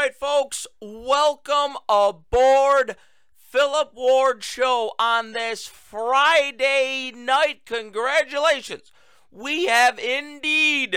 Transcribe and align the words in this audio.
right, 0.00 0.14
folks, 0.14 0.66
welcome 0.80 1.76
aboard 1.86 2.96
Philip 3.34 3.92
Ward 3.94 4.42
Show 4.42 4.92
on 4.98 5.32
this 5.32 5.66
Friday 5.66 7.12
night. 7.14 7.66
Congratulations. 7.66 8.92
We 9.30 9.66
have 9.66 9.98
indeed 9.98 10.96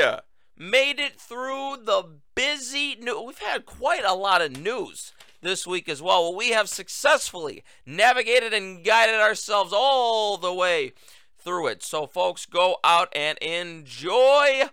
made 0.57 1.01
it 1.01 1.19
through 1.19 1.79
the 1.83 2.11
busy 2.33 2.95
new. 2.95 3.23
We've 3.23 3.39
had 3.39 3.65
quite 3.65 4.05
a 4.05 4.13
lot 4.13 4.41
of 4.41 4.55
news 4.57 5.11
this 5.41 5.67
week 5.67 5.89
as 5.89 6.01
well. 6.01 6.31
well. 6.31 6.35
We 6.37 6.51
have 6.51 6.69
successfully 6.69 7.61
navigated 7.85 8.53
and 8.53 8.85
guided 8.85 9.15
ourselves 9.15 9.73
all 9.75 10.37
the 10.37 10.53
way 10.53 10.93
through 11.37 11.67
it. 11.67 11.83
So, 11.83 12.07
folks, 12.07 12.45
go 12.45 12.77
out 12.85 13.09
and 13.13 13.37
enjoy 13.39 14.69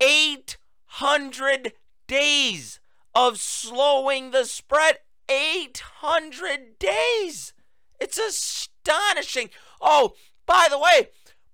800 0.00 1.74
days 2.08 2.80
of 3.14 3.38
slowing 3.38 4.32
the 4.32 4.44
spread. 4.44 4.98
800 5.28 6.80
days. 6.80 7.52
It's 8.00 8.18
astonishing. 8.18 9.50
Oh, 9.80 10.14
by 10.50 10.66
the 10.68 10.80
way, 10.80 11.10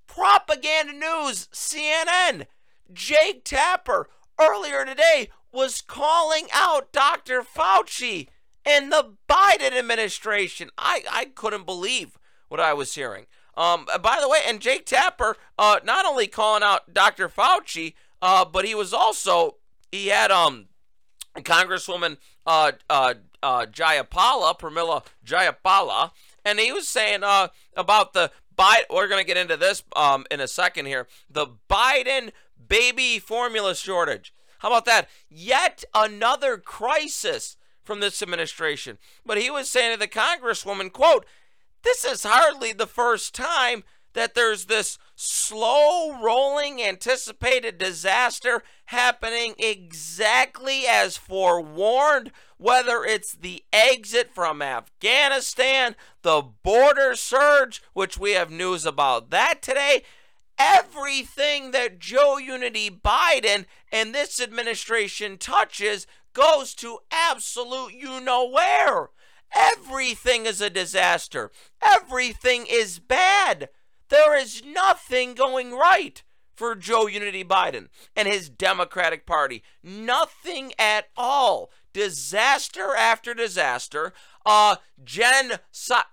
propaganda 0.07 0.95
news, 0.95 1.49
CNN, 1.53 2.47
Jake 2.91 3.45
Tapper 3.45 4.09
earlier 4.41 4.87
today 4.87 5.29
was 5.53 5.83
calling 5.83 6.47
out 6.51 6.93
Dr. 6.93 7.43
Fauci 7.43 8.29
and 8.65 8.91
the 8.91 9.13
Biden 9.29 9.77
administration. 9.77 10.71
I, 10.79 11.03
I 11.13 11.27
couldn't 11.27 11.67
believe 11.67 12.19
what 12.49 12.59
I 12.59 12.73
was 12.73 12.95
hearing. 12.95 13.27
Um, 13.55 13.85
by 14.01 14.19
the 14.19 14.31
way, 14.31 14.39
and 14.47 14.61
Jake 14.61 14.87
Tapper, 14.87 15.37
uh, 15.59 15.81
not 15.85 16.07
only 16.07 16.27
calling 16.27 16.63
out 16.63 16.95
Dr. 16.95 17.29
Fauci, 17.29 17.93
uh, 18.23 18.47
but 18.47 18.65
he 18.65 18.75
was 18.75 18.95
also 18.95 19.57
he 19.93 20.07
had 20.07 20.31
um 20.31 20.69
Congresswoman 21.37 22.17
uh, 22.47 22.73
uh, 22.89 23.15
uh, 23.43 23.67
Jayapala, 23.67 24.59
Pramila 24.59 25.05
Jayapala, 25.25 26.13
and 26.45 26.59
he 26.59 26.73
was 26.73 26.89
saying 26.89 27.23
uh, 27.23 27.49
about 27.77 28.13
the 28.13 28.31
Biden. 28.59 28.85
We're 28.91 29.09
going 29.09 29.21
to 29.21 29.27
get 29.27 29.37
into 29.37 29.57
this 29.57 29.83
um, 29.95 30.25
in 30.31 30.41
a 30.41 30.49
second 30.49 30.87
here. 30.87 31.07
The 31.31 31.47
Biden 31.69 32.31
baby 32.69 33.19
formula 33.19 33.75
shortage. 33.75 34.33
How 34.59 34.69
about 34.69 34.85
that? 34.87 35.09
Yet 35.29 35.85
another 35.95 36.57
crisis 36.57 37.57
from 37.85 38.01
this 38.01 38.23
administration. 38.23 38.99
But 39.25 39.39
he 39.39 39.51
was 39.51 39.69
saying 39.69 39.93
to 39.93 39.99
the 39.99 40.09
Congresswoman, 40.09 40.93
quote, 40.93 41.27
this 41.83 42.05
is 42.05 42.25
hardly 42.25 42.73
the 42.73 42.87
first 42.87 43.35
time 43.35 43.85
that 44.17 44.35
there's 44.35 44.65
this 44.65 44.99
slow 45.15 46.19
rolling 46.21 46.83
anticipated 46.83 47.77
disaster 47.77 48.63
happening 48.87 49.55
exactly 49.59 50.85
as 50.89 51.19
forewarned, 51.19 52.33
whether 52.57 53.05
it's 53.05 53.35
the 53.35 53.63
exit 53.75 54.31
from 54.35 54.63
Afghanistan, 54.63 55.95
the 56.23 56.43
border 56.63 57.15
surge, 57.15 57.83
which 57.93 58.17
we 58.17 58.33
have 58.33 58.51
news 58.51 58.87
about 58.87 59.29
that 59.31 59.61
today. 59.61 60.03
Everything 60.59 61.73
that 61.73 61.99
Joe 61.99 62.39
Unity 62.39 62.91
Biden 62.91 63.67
and 63.93 64.15
this 64.15 64.41
administration 64.41 65.37
touches 65.37 66.07
goes 66.33 66.75
to 66.77 67.01
absolute 67.13 67.93
you 67.93 68.21
know 68.23 68.49
where. 68.49 69.11
Everything 69.55 70.47
is 70.47 70.63
a 70.63 70.71
disaster. 70.71 71.51
Everything 71.83 72.67
is 72.69 72.99
bad. 72.99 73.69
There 74.09 74.37
is 74.37 74.63
nothing 74.65 75.35
going 75.35 75.73
right 75.73 76.23
for 76.55 76.75
Joe 76.75 77.07
Unity 77.07 77.45
Biden 77.45 77.89
and 78.15 78.27
his 78.27 78.49
Democratic 78.49 79.27
Party. 79.27 79.63
Nothing 79.83 80.73
at 80.79 81.09
all. 81.17 81.71
Disaster 81.93 82.95
after 82.97 83.35
disaster. 83.35 84.13
Uh, 84.45 84.77
Jen. 85.03 85.59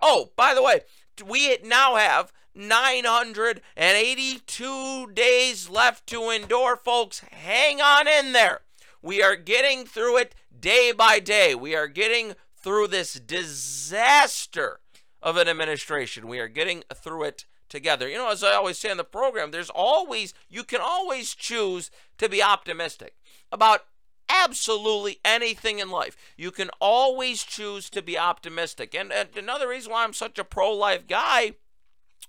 oh, 0.01 0.31
by 0.35 0.53
the 0.53 0.63
way, 0.63 0.81
we 1.25 1.57
now 1.63 1.95
have 1.95 2.33
982 2.55 5.11
days 5.13 5.69
left 5.69 6.07
to 6.07 6.29
endure, 6.29 6.75
folks. 6.75 7.19
Hang 7.31 7.81
on 7.81 8.07
in 8.07 8.33
there. 8.33 8.61
We 9.01 9.21
are 9.21 9.35
getting 9.35 9.85
through 9.85 10.17
it 10.17 10.35
day 10.57 10.91
by 10.91 11.19
day. 11.19 11.55
We 11.55 11.75
are 11.75 11.87
getting 11.87 12.35
through 12.55 12.87
this 12.87 13.15
disaster 13.15 14.79
of 15.21 15.37
an 15.37 15.47
administration. 15.47 16.27
We 16.27 16.39
are 16.39 16.47
getting 16.47 16.83
through 16.93 17.23
it 17.23 17.45
together. 17.73 18.07
You 18.07 18.17
know, 18.17 18.29
as 18.29 18.43
I 18.43 18.53
always 18.53 18.77
say 18.77 18.91
in 18.91 18.97
the 18.97 19.03
program, 19.03 19.49
there's 19.49 19.71
always, 19.71 20.33
you 20.47 20.63
can 20.63 20.79
always 20.79 21.33
choose 21.33 21.89
to 22.19 22.29
be 22.29 22.41
optimistic 22.41 23.15
about 23.51 23.81
absolutely 24.29 25.19
anything 25.25 25.79
in 25.79 25.89
life. 25.89 26.15
You 26.37 26.51
can 26.51 26.69
always 26.79 27.43
choose 27.43 27.89
to 27.89 28.03
be 28.03 28.17
optimistic. 28.17 28.93
And, 28.93 29.11
and 29.11 29.29
another 29.35 29.67
reason 29.67 29.91
why 29.91 30.03
I'm 30.03 30.13
such 30.13 30.37
a 30.37 30.43
pro 30.43 30.71
life 30.71 31.07
guy 31.07 31.53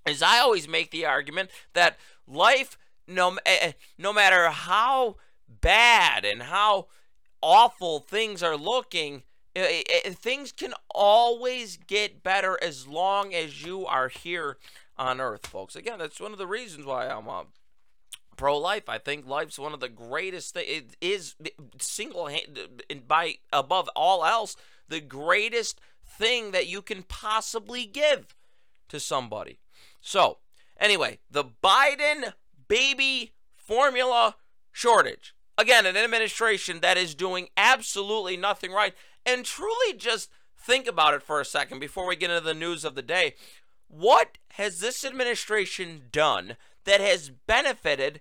is 0.09 0.23
I 0.23 0.39
always 0.39 0.67
make 0.67 0.91
the 0.91 1.05
argument 1.05 1.51
that 1.75 1.99
life, 2.27 2.79
no, 3.07 3.37
eh, 3.45 3.59
eh, 3.61 3.73
no 3.99 4.15
matter 4.15 4.49
how 4.49 5.17
bad 5.61 6.25
and 6.25 6.45
how 6.45 6.87
awful 7.43 8.01
things 8.01 8.43
are 8.43 8.57
looking, 8.57 9.25
it, 9.55 9.87
it, 10.07 10.19
things 10.19 10.53
can 10.53 10.73
always 10.95 11.77
get 11.77 12.23
better 12.23 12.59
as 12.63 12.89
long 12.89 13.35
as 13.35 13.63
you 13.63 13.85
are 13.85 14.09
here 14.09 14.57
on 14.97 15.21
earth, 15.21 15.47
folks. 15.47 15.77
Again, 15.77 15.99
that's 15.99 16.21
one 16.21 16.33
of 16.33 16.39
the 16.39 16.47
reasons 16.47 16.87
why 16.87 17.09
I'm 17.09 17.29
uh, 17.29 17.45
pro 18.37 18.57
life. 18.59 18.89
I 18.89 18.99
think 18.99 19.27
life's 19.27 19.59
one 19.59 19.73
of 19.73 19.81
the 19.81 19.89
greatest 19.89 20.55
things. 20.55 20.69
It 20.69 20.97
is 21.01 21.35
single 21.79 22.27
hand 22.27 22.59
and 22.91 23.07
by 23.07 23.37
above 23.53 23.89
all 23.95 24.25
else 24.25 24.57
the 24.89 25.01
greatest 25.01 25.81
thing 26.07 26.51
that 26.53 26.67
you 26.67 26.83
can 26.83 27.03
possibly 27.03 27.87
give 27.87 28.35
to 28.89 29.01
somebody. 29.01 29.59
So, 30.01 30.39
anyway, 30.79 31.19
the 31.31 31.45
Biden 31.45 32.35
baby 32.69 33.33
formula 33.57 34.37
shortage. 34.73 35.35
Again, 35.57 35.87
an 35.87 35.97
administration 35.97 36.81
that 36.81 36.97
is 36.97 37.15
doing 37.15 37.49
absolutely 37.57 38.37
nothing 38.37 38.73
right. 38.73 38.95
And 39.25 39.45
truly 39.45 39.95
just 39.97 40.31
think 40.59 40.87
about 40.87 41.15
it 41.15 41.23
for 41.23 41.41
a 41.41 41.45
second 41.45 41.79
before 41.79 42.07
we 42.07 42.17
get 42.17 42.31
into 42.31 42.45
the 42.45 42.55
news 42.55 42.85
of 42.85 42.95
the 42.95 43.03
day. 43.03 43.35
What 43.97 44.39
has 44.55 44.81
this 44.81 45.05
administration 45.05 46.09
done 46.11 46.57
that 46.85 47.01
has 47.01 47.31
benefited 47.31 48.21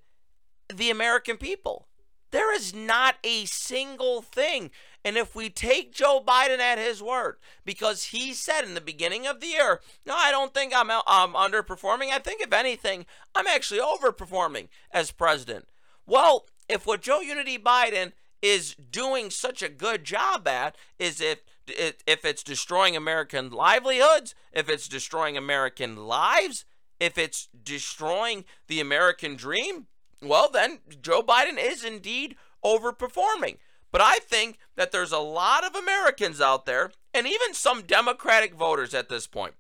the 0.72 0.92
American 0.92 1.38
people? 1.38 1.88
There 2.30 2.54
is 2.54 2.76
not 2.76 3.16
a 3.24 3.46
single 3.46 4.22
thing. 4.22 4.70
And 5.04 5.18
if 5.18 5.36
we 5.36 5.50
take 5.50 5.92
Joe 5.92 6.24
Biden 6.24 6.60
at 6.60 6.78
his 6.78 7.02
word, 7.02 7.38
because 7.66 8.06
he 8.06 8.34
said 8.34 8.62
in 8.62 8.76
the 8.76 8.82
beginning 8.82 9.26
of 9.26 9.40
the 9.40 9.48
year, 9.48 9.82
no, 10.06 10.16
I 10.16 10.30
don't 10.30 10.54
think 10.54 10.74
I'm, 10.76 10.92
I'm 10.92 11.34
underperforming. 11.34 12.10
I 12.10 12.20
think, 12.20 12.42
if 12.42 12.54
anything, 12.54 13.08
I'm 13.34 13.48
actually 13.48 13.80
overperforming 13.80 14.68
as 14.92 15.10
president. 15.10 15.66
Well, 16.06 16.46
if 16.70 16.86
what 16.86 17.02
Joe 17.02 17.22
Unity 17.22 17.58
Biden 17.58 18.12
is 18.44 18.76
doing 18.76 19.32
such 19.32 19.64
a 19.64 19.70
good 19.70 20.04
job 20.04 20.48
at 20.48 20.76
is 21.00 21.20
if 21.20 21.40
if 21.68 22.26
it's 22.26 22.44
destroying 22.44 22.96
American 22.96 23.50
livelihoods, 23.50 24.36
if 24.52 24.70
it's 24.70 24.88
destroying 24.88 25.38
American 25.38 25.96
lives, 25.96 26.66
if 27.00 27.18
it's 27.18 27.50
destroying 27.64 28.46
the 28.68 28.80
American 28.80 29.36
dream, 29.36 29.88
well, 30.22 30.50
then 30.50 30.80
Joe 31.02 31.22
Biden 31.22 31.58
is 31.58 31.84
indeed 31.84 32.36
overperforming. 32.64 33.58
But 33.92 34.02
I 34.02 34.20
think 34.20 34.58
that 34.76 34.92
there's 34.92 35.12
a 35.12 35.20
lot 35.20 35.64
of 35.64 35.76
Americans 35.76 36.42
out 36.42 36.66
there, 36.66 36.92
and 37.14 37.28
even 37.28 37.54
some 37.54 37.84
Democratic 37.84 38.56
voters 38.56 38.94
at 38.94 39.10
this 39.10 39.28
point, 39.28 39.54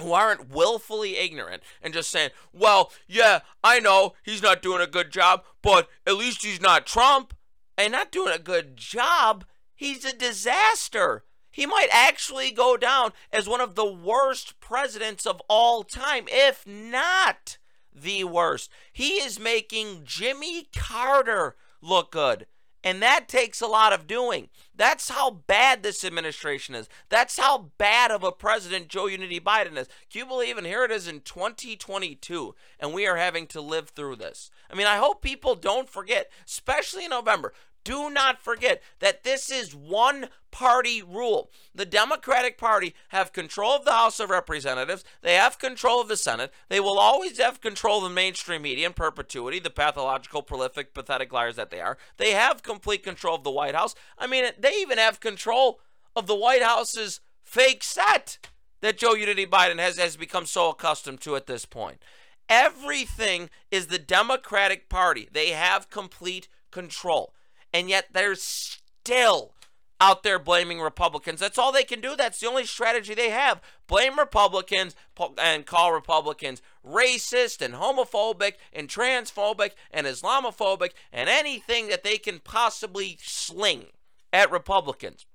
who 0.00 0.12
aren't 0.12 0.50
willfully 0.50 1.16
ignorant 1.16 1.62
and 1.82 1.92
just 1.92 2.10
saying, 2.10 2.30
well, 2.52 2.92
yeah, 3.06 3.40
I 3.62 3.80
know 3.80 4.14
he's 4.22 4.42
not 4.42 4.62
doing 4.62 4.80
a 4.80 4.86
good 4.86 5.10
job, 5.10 5.42
but 5.60 5.88
at 6.06 6.16
least 6.16 6.44
he's 6.44 6.60
not 6.60 6.86
Trump. 6.86 7.34
And 7.76 7.92
not 7.92 8.10
doing 8.10 8.32
a 8.34 8.40
good 8.40 8.76
job, 8.76 9.44
he's 9.72 10.04
a 10.04 10.12
disaster. 10.12 11.22
He 11.58 11.66
might 11.66 11.88
actually 11.90 12.52
go 12.52 12.76
down 12.76 13.10
as 13.32 13.48
one 13.48 13.60
of 13.60 13.74
the 13.74 13.84
worst 13.84 14.60
presidents 14.60 15.26
of 15.26 15.42
all 15.48 15.82
time, 15.82 16.26
if 16.28 16.64
not 16.64 17.58
the 17.92 18.22
worst. 18.22 18.70
He 18.92 19.14
is 19.14 19.40
making 19.40 20.02
Jimmy 20.04 20.68
Carter 20.72 21.56
look 21.82 22.12
good. 22.12 22.46
And 22.84 23.02
that 23.02 23.26
takes 23.26 23.60
a 23.60 23.66
lot 23.66 23.92
of 23.92 24.06
doing. 24.06 24.50
That's 24.72 25.08
how 25.08 25.30
bad 25.30 25.82
this 25.82 26.04
administration 26.04 26.76
is. 26.76 26.88
That's 27.08 27.36
how 27.36 27.70
bad 27.76 28.12
of 28.12 28.22
a 28.22 28.30
president 28.30 28.86
Joe 28.86 29.08
Unity 29.08 29.40
Biden 29.40 29.76
is. 29.76 29.88
Can 30.12 30.20
you 30.20 30.26
believe? 30.26 30.58
And 30.58 30.66
here 30.66 30.84
it 30.84 30.92
is 30.92 31.08
in 31.08 31.22
2022, 31.22 32.54
and 32.78 32.94
we 32.94 33.04
are 33.04 33.16
having 33.16 33.48
to 33.48 33.60
live 33.60 33.88
through 33.88 34.14
this. 34.14 34.52
I 34.70 34.76
mean, 34.76 34.86
I 34.86 34.98
hope 34.98 35.22
people 35.22 35.56
don't 35.56 35.90
forget, 35.90 36.30
especially 36.46 37.04
in 37.04 37.10
November. 37.10 37.52
Do 37.88 38.10
not 38.10 38.42
forget 38.42 38.82
that 38.98 39.24
this 39.24 39.50
is 39.50 39.74
one 39.74 40.28
party 40.50 41.00
rule. 41.00 41.50
The 41.74 41.86
Democratic 41.86 42.58
Party 42.58 42.94
have 43.08 43.32
control 43.32 43.76
of 43.76 43.86
the 43.86 43.92
House 43.92 44.20
of 44.20 44.28
Representatives. 44.28 45.04
They 45.22 45.36
have 45.36 45.58
control 45.58 45.98
of 45.98 46.08
the 46.08 46.16
Senate. 46.18 46.52
They 46.68 46.80
will 46.80 46.98
always 46.98 47.38
have 47.38 47.62
control 47.62 48.04
of 48.04 48.10
the 48.10 48.14
mainstream 48.14 48.60
media 48.60 48.86
in 48.86 48.92
perpetuity, 48.92 49.58
the 49.58 49.70
pathological, 49.70 50.42
prolific, 50.42 50.92
pathetic 50.92 51.32
liars 51.32 51.56
that 51.56 51.70
they 51.70 51.80
are. 51.80 51.96
They 52.18 52.32
have 52.32 52.62
complete 52.62 53.02
control 53.02 53.36
of 53.36 53.42
the 53.42 53.50
White 53.50 53.74
House. 53.74 53.94
I 54.18 54.26
mean, 54.26 54.44
they 54.58 54.74
even 54.82 54.98
have 54.98 55.18
control 55.18 55.80
of 56.14 56.26
the 56.26 56.36
White 56.36 56.62
House's 56.62 57.20
fake 57.42 57.82
set 57.82 58.36
that 58.82 58.98
Joe 58.98 59.14
Unity 59.14 59.46
Biden 59.46 59.78
has, 59.78 59.96
has 59.96 60.18
become 60.18 60.44
so 60.44 60.68
accustomed 60.68 61.22
to 61.22 61.36
at 61.36 61.46
this 61.46 61.64
point. 61.64 62.02
Everything 62.50 63.48
is 63.70 63.86
the 63.86 63.98
Democratic 63.98 64.90
Party. 64.90 65.26
They 65.32 65.52
have 65.52 65.88
complete 65.88 66.48
control 66.70 67.32
and 67.72 67.88
yet 67.88 68.06
they're 68.12 68.34
still 68.34 69.54
out 70.00 70.22
there 70.22 70.38
blaming 70.38 70.80
Republicans. 70.80 71.40
That's 71.40 71.58
all 71.58 71.72
they 71.72 71.82
can 71.82 72.00
do. 72.00 72.14
That's 72.14 72.38
the 72.40 72.46
only 72.46 72.64
strategy 72.64 73.14
they 73.14 73.30
have. 73.30 73.60
Blame 73.86 74.18
Republicans 74.18 74.94
and 75.38 75.66
call 75.66 75.92
Republicans 75.92 76.62
racist 76.86 77.60
and 77.60 77.74
homophobic 77.74 78.54
and 78.72 78.88
transphobic 78.88 79.72
and 79.90 80.06
Islamophobic 80.06 80.92
and 81.12 81.28
anything 81.28 81.88
that 81.88 82.04
they 82.04 82.18
can 82.18 82.38
possibly 82.38 83.18
sling 83.20 83.86
at 84.32 84.52
Republicans. 84.52 85.26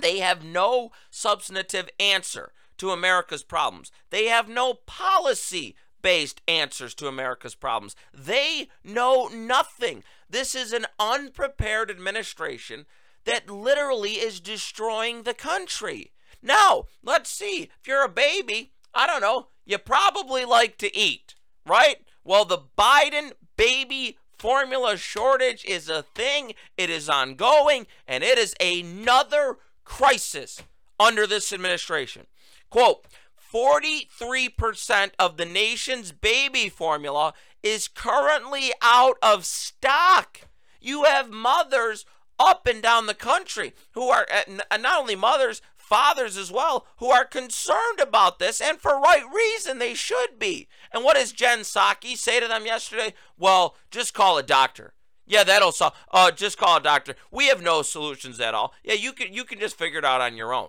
They 0.00 0.18
have 0.18 0.44
no 0.44 0.90
substantive 1.10 1.88
answer 2.00 2.50
to 2.78 2.90
America's 2.90 3.44
problems. 3.44 3.92
They 4.10 4.26
have 4.26 4.48
no 4.48 4.74
policy 4.74 5.76
based 6.02 6.42
answers 6.46 6.94
to 6.94 7.06
America's 7.06 7.54
problems. 7.54 7.96
They 8.12 8.68
know 8.82 9.28
nothing. 9.28 10.04
This 10.34 10.56
is 10.56 10.72
an 10.72 10.86
unprepared 10.98 11.92
administration 11.92 12.86
that 13.24 13.48
literally 13.48 14.14
is 14.14 14.40
destroying 14.40 15.22
the 15.22 15.32
country. 15.32 16.10
Now, 16.42 16.86
let's 17.04 17.30
see. 17.30 17.70
If 17.80 17.86
you're 17.86 18.04
a 18.04 18.08
baby, 18.08 18.72
I 18.92 19.06
don't 19.06 19.20
know, 19.20 19.46
you 19.64 19.78
probably 19.78 20.44
like 20.44 20.76
to 20.78 20.92
eat, 20.92 21.36
right? 21.64 21.98
Well, 22.24 22.44
the 22.44 22.58
Biden 22.76 23.34
baby 23.56 24.18
formula 24.36 24.96
shortage 24.96 25.64
is 25.66 25.88
a 25.88 26.02
thing, 26.02 26.54
it 26.76 26.90
is 26.90 27.08
ongoing, 27.08 27.86
and 28.08 28.24
it 28.24 28.36
is 28.36 28.56
another 28.60 29.58
crisis 29.84 30.64
under 30.98 31.28
this 31.28 31.52
administration. 31.52 32.26
Quote, 32.70 33.06
43% 33.54 35.12
of 35.16 35.36
the 35.36 35.46
nation's 35.46 36.10
baby 36.10 36.68
formula 36.68 37.34
is 37.64 37.88
currently 37.88 38.72
out 38.82 39.16
of 39.22 39.46
stock. 39.46 40.42
You 40.80 41.04
have 41.04 41.30
mothers 41.30 42.04
up 42.38 42.66
and 42.66 42.82
down 42.82 43.06
the 43.06 43.14
country 43.14 43.72
who 43.92 44.10
are, 44.10 44.26
not 44.46 45.00
only 45.00 45.16
mothers, 45.16 45.62
fathers 45.76 46.36
as 46.36 46.52
well, 46.52 46.86
who 46.98 47.10
are 47.10 47.24
concerned 47.24 48.00
about 48.00 48.38
this, 48.38 48.60
and 48.60 48.78
for 48.78 49.00
right 49.00 49.24
reason 49.34 49.78
they 49.78 49.94
should 49.94 50.38
be. 50.38 50.68
And 50.92 51.02
what 51.02 51.16
does 51.16 51.32
Jen 51.32 51.60
Psaki 51.60 52.16
say 52.16 52.38
to 52.38 52.46
them 52.46 52.66
yesterday? 52.66 53.14
Well, 53.38 53.76
just 53.90 54.12
call 54.12 54.36
a 54.36 54.42
doctor. 54.42 54.92
Yeah, 55.26 55.42
that'll 55.42 55.72
solve. 55.72 55.94
Uh, 56.12 56.30
just 56.30 56.58
call 56.58 56.76
a 56.76 56.82
doctor. 56.82 57.14
We 57.30 57.46
have 57.48 57.62
no 57.62 57.80
solutions 57.80 58.40
at 58.40 58.54
all. 58.54 58.74
Yeah, 58.84 58.94
you 58.94 59.12
can 59.14 59.32
you 59.32 59.44
can 59.44 59.58
just 59.58 59.78
figure 59.78 59.98
it 59.98 60.04
out 60.04 60.20
on 60.20 60.36
your 60.36 60.52
own. 60.52 60.68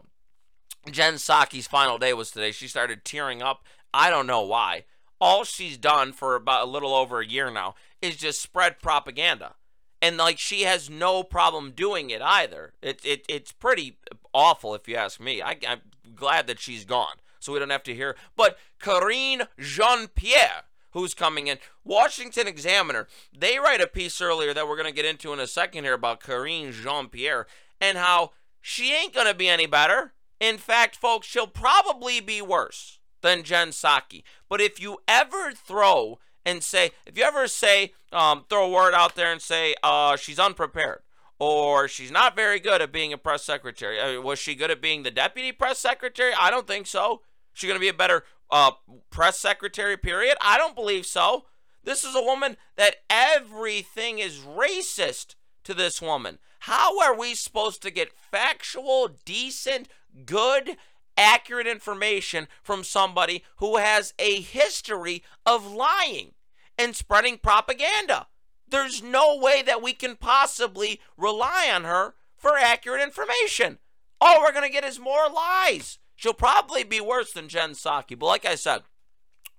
Jen 0.89 1.15
Psaki's 1.15 1.67
final 1.67 1.97
day 1.97 2.13
was 2.13 2.31
today. 2.31 2.51
She 2.51 2.69
started 2.69 3.03
tearing 3.03 3.41
up. 3.41 3.65
I 3.93 4.09
don't 4.09 4.27
know 4.27 4.41
why. 4.41 4.85
All 5.19 5.43
she's 5.43 5.77
done 5.77 6.11
for 6.11 6.35
about 6.35 6.67
a 6.67 6.69
little 6.69 6.93
over 6.93 7.19
a 7.19 7.25
year 7.25 7.49
now 7.49 7.75
is 8.01 8.17
just 8.17 8.41
spread 8.41 8.79
propaganda. 8.79 9.55
And 10.01 10.17
like 10.17 10.37
she 10.37 10.63
has 10.63 10.89
no 10.89 11.23
problem 11.23 11.71
doing 11.71 12.09
it 12.09 12.21
either. 12.21 12.73
It, 12.81 12.99
it 13.03 13.25
it's 13.27 13.51
pretty 13.51 13.97
awful 14.33 14.75
if 14.75 14.87
you 14.87 14.95
ask 14.95 15.19
me. 15.19 15.41
I, 15.41 15.57
I'm 15.67 15.81
glad 16.15 16.47
that 16.47 16.59
she's 16.59 16.85
gone, 16.85 17.15
so 17.39 17.53
we 17.53 17.59
don't 17.59 17.69
have 17.69 17.83
to 17.83 17.95
hear. 17.95 18.15
But 18.35 18.57
Karine 18.79 19.47
Jean 19.57 20.07
Pierre, 20.09 20.63
who's 20.91 21.13
coming 21.13 21.47
in, 21.47 21.57
Washington 21.83 22.47
Examiner, 22.47 23.07
they 23.35 23.57
write 23.57 23.81
a 23.81 23.87
piece 23.87 24.21
earlier 24.21 24.53
that 24.53 24.67
we're 24.67 24.77
going 24.77 24.89
to 24.89 24.95
get 24.95 25.05
into 25.05 25.33
in 25.33 25.39
a 25.39 25.47
second 25.47 25.85
here 25.85 25.93
about 25.93 26.19
Karine 26.19 26.71
Jean 26.71 27.07
Pierre 27.07 27.47
and 27.81 27.97
how 27.97 28.31
she 28.61 28.93
ain't 28.93 29.13
going 29.13 29.27
to 29.27 29.33
be 29.33 29.47
any 29.47 29.65
better. 29.65 30.13
In 30.39 30.57
fact, 30.57 30.97
folks, 30.97 31.25
she'll 31.25 31.47
probably 31.47 32.19
be 32.19 32.41
worse 32.41 32.99
than 33.25 33.43
Jen 33.43 33.69
Psaki. 33.69 34.23
But 34.47 34.61
if 34.61 34.79
you 34.79 34.99
ever 35.07 35.51
throw 35.51 36.19
and 36.45 36.63
say, 36.63 36.91
if 37.07 37.17
you 37.17 37.23
ever 37.23 37.47
say, 37.47 37.93
um, 38.13 38.45
throw 38.47 38.67
a 38.67 38.69
word 38.69 38.93
out 38.93 39.15
there 39.15 39.31
and 39.31 39.41
say, 39.41 39.73
uh, 39.81 40.15
she's 40.15 40.37
unprepared, 40.37 40.99
or 41.39 41.87
she's 41.87 42.11
not 42.11 42.35
very 42.35 42.59
good 42.59 42.83
at 42.83 42.91
being 42.91 43.11
a 43.11 43.17
press 43.17 43.43
secretary. 43.43 43.99
I 43.99 44.13
mean, 44.13 44.23
was 44.23 44.37
she 44.37 44.53
good 44.53 44.69
at 44.69 44.79
being 44.79 45.01
the 45.01 45.09
deputy 45.09 45.51
press 45.51 45.79
secretary? 45.79 46.33
I 46.39 46.51
don't 46.51 46.67
think 46.67 46.85
so. 46.85 47.21
She 47.51 47.65
going 47.65 47.77
to 47.77 47.81
be 47.81 47.89
a 47.89 47.93
better 47.93 48.25
uh, 48.51 48.71
press 49.09 49.39
secretary, 49.39 49.97
period? 49.97 50.37
I 50.39 50.59
don't 50.59 50.75
believe 50.75 51.07
so. 51.07 51.45
This 51.83 52.03
is 52.03 52.15
a 52.15 52.21
woman 52.21 52.57
that 52.77 52.97
everything 53.09 54.19
is 54.19 54.37
racist 54.37 55.33
to 55.63 55.73
this 55.73 55.99
woman. 55.99 56.37
How 56.59 56.99
are 56.99 57.17
we 57.17 57.33
supposed 57.33 57.81
to 57.81 57.91
get 57.91 58.13
factual, 58.13 59.17
decent, 59.25 59.87
good, 60.25 60.77
accurate 61.17 61.67
information 61.67 62.47
from 62.61 62.83
somebody 62.83 63.43
who 63.57 63.77
has 63.77 64.13
a 64.19 64.41
history 64.41 65.23
of 65.45 65.71
lying 65.71 66.33
and 66.77 66.95
spreading 66.95 67.37
propaganda. 67.37 68.27
There's 68.67 69.01
no 69.01 69.37
way 69.37 69.61
that 69.61 69.81
we 69.81 69.93
can 69.93 70.15
possibly 70.15 70.99
rely 71.17 71.69
on 71.73 71.83
her 71.83 72.15
for 72.35 72.57
accurate 72.57 73.01
information. 73.01 73.77
All 74.19 74.41
we're 74.41 74.51
going 74.51 74.65
to 74.67 74.73
get 74.73 74.83
is 74.83 74.99
more 74.99 75.29
lies. 75.33 75.99
She'll 76.15 76.33
probably 76.33 76.83
be 76.83 76.99
worse 77.01 77.31
than 77.33 77.49
Jen 77.49 77.71
Psaki. 77.71 78.17
But 78.17 78.25
like 78.25 78.45
I 78.45 78.55
said, 78.55 78.81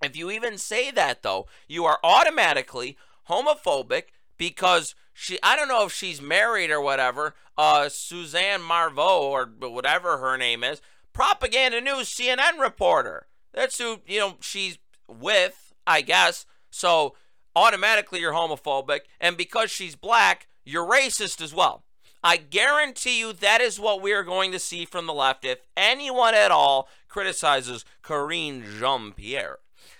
if 0.03 0.15
you 0.15 0.29
even 0.31 0.57
say 0.57 0.91
that, 0.91 1.23
though, 1.23 1.47
you 1.67 1.85
are 1.85 1.99
automatically 2.03 2.97
homophobic 3.29 4.03
because 4.37 4.95
she, 5.13 5.39
I 5.41 5.55
don't 5.55 5.67
know 5.67 5.85
if 5.85 5.93
she's 5.93 6.21
married 6.21 6.69
or 6.69 6.81
whatever, 6.81 7.35
uh, 7.57 7.89
Suzanne 7.89 8.61
Malveaux 8.61 9.21
or 9.21 9.49
whatever 9.69 10.17
her 10.17 10.37
name 10.37 10.63
is, 10.63 10.81
propaganda 11.17 11.81
news 11.81 12.13
CNN 12.13 12.59
reporter. 12.61 13.25
That's 13.51 13.79
who, 13.79 14.01
you 14.05 14.19
know, 14.19 14.35
she's 14.39 14.77
with, 15.07 15.73
I 15.87 16.01
guess. 16.01 16.45
So 16.69 17.15
automatically 17.55 18.19
you're 18.19 18.33
homophobic. 18.33 18.99
And 19.19 19.35
because 19.35 19.71
she's 19.71 19.95
black, 19.95 20.47
you're 20.63 20.87
racist 20.87 21.41
as 21.41 21.55
well. 21.55 21.83
I 22.23 22.37
guarantee 22.37 23.17
you 23.17 23.33
that 23.33 23.61
is 23.61 23.79
what 23.79 23.99
we 23.99 24.13
are 24.13 24.21
going 24.21 24.51
to 24.51 24.59
see 24.59 24.85
from 24.85 25.07
the 25.07 25.13
left 25.13 25.43
if 25.43 25.57
anyone 25.75 26.35
at 26.35 26.51
all 26.51 26.87
criticizes 27.07 27.83
Karine 28.03 28.63
Jean 28.77 29.11
Pierre. 29.11 29.57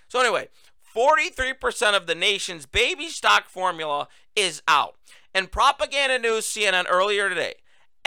So, 0.07 0.19
anyway, 0.19 0.49
43% 0.95 1.97
of 1.97 2.05
the 2.05 2.15
nation's 2.15 2.67
baby 2.67 3.07
stock 3.07 3.47
formula 3.47 4.07
is 4.35 4.61
out. 4.67 4.95
And 5.33 5.51
Propaganda 5.51 6.19
News 6.19 6.45
CNN 6.45 6.85
earlier 6.87 7.27
today 7.27 7.55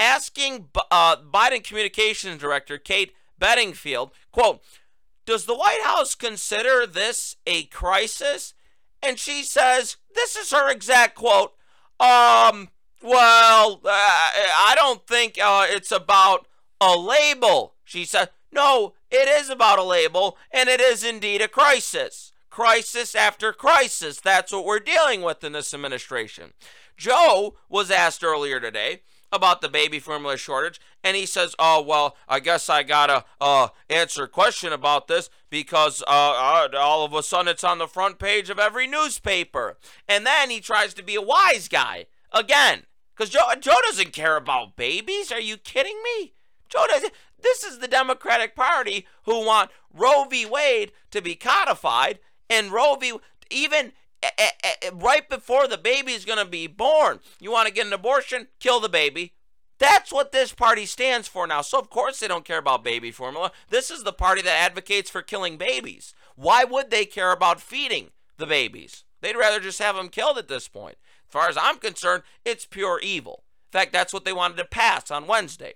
asking 0.00 0.68
uh, 0.90 1.16
Biden 1.16 1.62
communications 1.62 2.40
director 2.40 2.78
Kate 2.78 3.12
Bedingfield, 3.38 4.10
quote, 4.32 4.62
does 5.26 5.44
the 5.44 5.54
White 5.54 5.82
House 5.84 6.14
consider 6.14 6.86
this 6.86 7.36
a 7.46 7.64
crisis? 7.64 8.54
And 9.02 9.18
she 9.18 9.42
says, 9.42 9.98
this 10.14 10.36
is 10.36 10.50
her 10.50 10.70
exact 10.70 11.14
quote, 11.14 11.52
um, 12.00 12.70
well, 13.02 13.80
uh, 13.84 13.88
I 13.88 14.74
don't 14.74 15.06
think 15.06 15.38
uh, 15.40 15.66
it's 15.68 15.92
about 15.92 16.46
a 16.80 16.96
label. 16.96 17.74
She 17.84 18.04
said, 18.04 18.30
no, 18.50 18.94
it 19.10 19.28
is 19.28 19.50
about 19.50 19.78
a 19.78 19.84
label, 19.84 20.36
and 20.50 20.68
it 20.68 20.80
is 20.80 21.04
indeed 21.04 21.42
a 21.42 21.48
crisis. 21.48 22.32
Crisis 22.48 23.14
after 23.14 23.52
crisis. 23.52 24.20
That's 24.20 24.52
what 24.52 24.64
we're 24.64 24.80
dealing 24.80 25.22
with 25.22 25.44
in 25.44 25.52
this 25.52 25.72
administration. 25.72 26.52
Joe 26.96 27.54
was 27.68 27.90
asked 27.90 28.24
earlier 28.24 28.60
today 28.60 29.02
about 29.32 29.60
the 29.60 29.68
baby 29.68 29.98
formula 29.98 30.36
shortage, 30.36 30.80
and 31.04 31.16
he 31.16 31.26
says, 31.26 31.54
"Oh 31.58 31.82
well, 31.82 32.16
I 32.28 32.40
guess 32.40 32.68
I 32.68 32.82
gotta 32.82 33.24
uh, 33.40 33.68
answer 33.88 34.24
a 34.24 34.28
question 34.28 34.72
about 34.72 35.08
this 35.08 35.30
because 35.48 36.02
uh, 36.06 36.68
all 36.76 37.04
of 37.04 37.14
a 37.14 37.22
sudden 37.22 37.48
it's 37.48 37.64
on 37.64 37.78
the 37.78 37.88
front 37.88 38.18
page 38.18 38.50
of 38.50 38.58
every 38.58 38.86
newspaper." 38.86 39.76
And 40.08 40.26
then 40.26 40.50
he 40.50 40.60
tries 40.60 40.94
to 40.94 41.02
be 41.02 41.14
a 41.14 41.22
wise 41.22 41.68
guy 41.68 42.06
again, 42.32 42.84
because 43.14 43.30
Joe 43.30 43.48
Joe 43.60 43.78
doesn't 43.86 44.12
care 44.12 44.36
about 44.36 44.76
babies. 44.76 45.30
Are 45.30 45.40
you 45.40 45.56
kidding 45.56 46.00
me? 46.02 46.34
Joe 46.68 46.86
does. 46.88 47.04
This 47.38 47.64
is 47.64 47.78
the 47.78 47.88
Democratic 47.88 48.54
Party 48.54 49.06
who 49.24 49.44
want 49.44 49.70
Roe 49.92 50.24
v. 50.24 50.44
Wade 50.44 50.92
to 51.10 51.22
be 51.22 51.34
codified, 51.34 52.18
and 52.48 52.72
Roe 52.72 52.96
v. 52.96 53.14
even 53.50 53.92
right 54.92 55.28
before 55.28 55.66
the 55.66 55.78
baby 55.78 56.12
is 56.12 56.24
going 56.24 56.38
to 56.38 56.44
be 56.44 56.66
born. 56.66 57.20
You 57.40 57.50
want 57.50 57.68
to 57.68 57.74
get 57.74 57.86
an 57.86 57.92
abortion? 57.92 58.48
Kill 58.58 58.80
the 58.80 58.88
baby. 58.88 59.34
That's 59.78 60.12
what 60.12 60.30
this 60.30 60.52
party 60.52 60.84
stands 60.84 61.26
for 61.26 61.46
now. 61.46 61.62
So, 61.62 61.78
of 61.78 61.88
course, 61.88 62.20
they 62.20 62.28
don't 62.28 62.44
care 62.44 62.58
about 62.58 62.84
baby 62.84 63.10
formula. 63.10 63.50
This 63.70 63.90
is 63.90 64.02
the 64.02 64.12
party 64.12 64.42
that 64.42 64.50
advocates 64.50 65.08
for 65.08 65.22
killing 65.22 65.56
babies. 65.56 66.14
Why 66.36 66.64
would 66.64 66.90
they 66.90 67.06
care 67.06 67.32
about 67.32 67.62
feeding 67.62 68.10
the 68.36 68.46
babies? 68.46 69.04
They'd 69.22 69.36
rather 69.36 69.58
just 69.58 69.78
have 69.78 69.96
them 69.96 70.10
killed 70.10 70.36
at 70.36 70.48
this 70.48 70.68
point. 70.68 70.96
As 71.26 71.32
far 71.32 71.48
as 71.48 71.56
I'm 71.56 71.78
concerned, 71.78 72.24
it's 72.44 72.66
pure 72.66 73.00
evil. 73.02 73.44
In 73.72 73.78
fact, 73.78 73.92
that's 73.92 74.12
what 74.12 74.26
they 74.26 74.32
wanted 74.32 74.58
to 74.58 74.64
pass 74.66 75.10
on 75.10 75.26
Wednesday. 75.26 75.74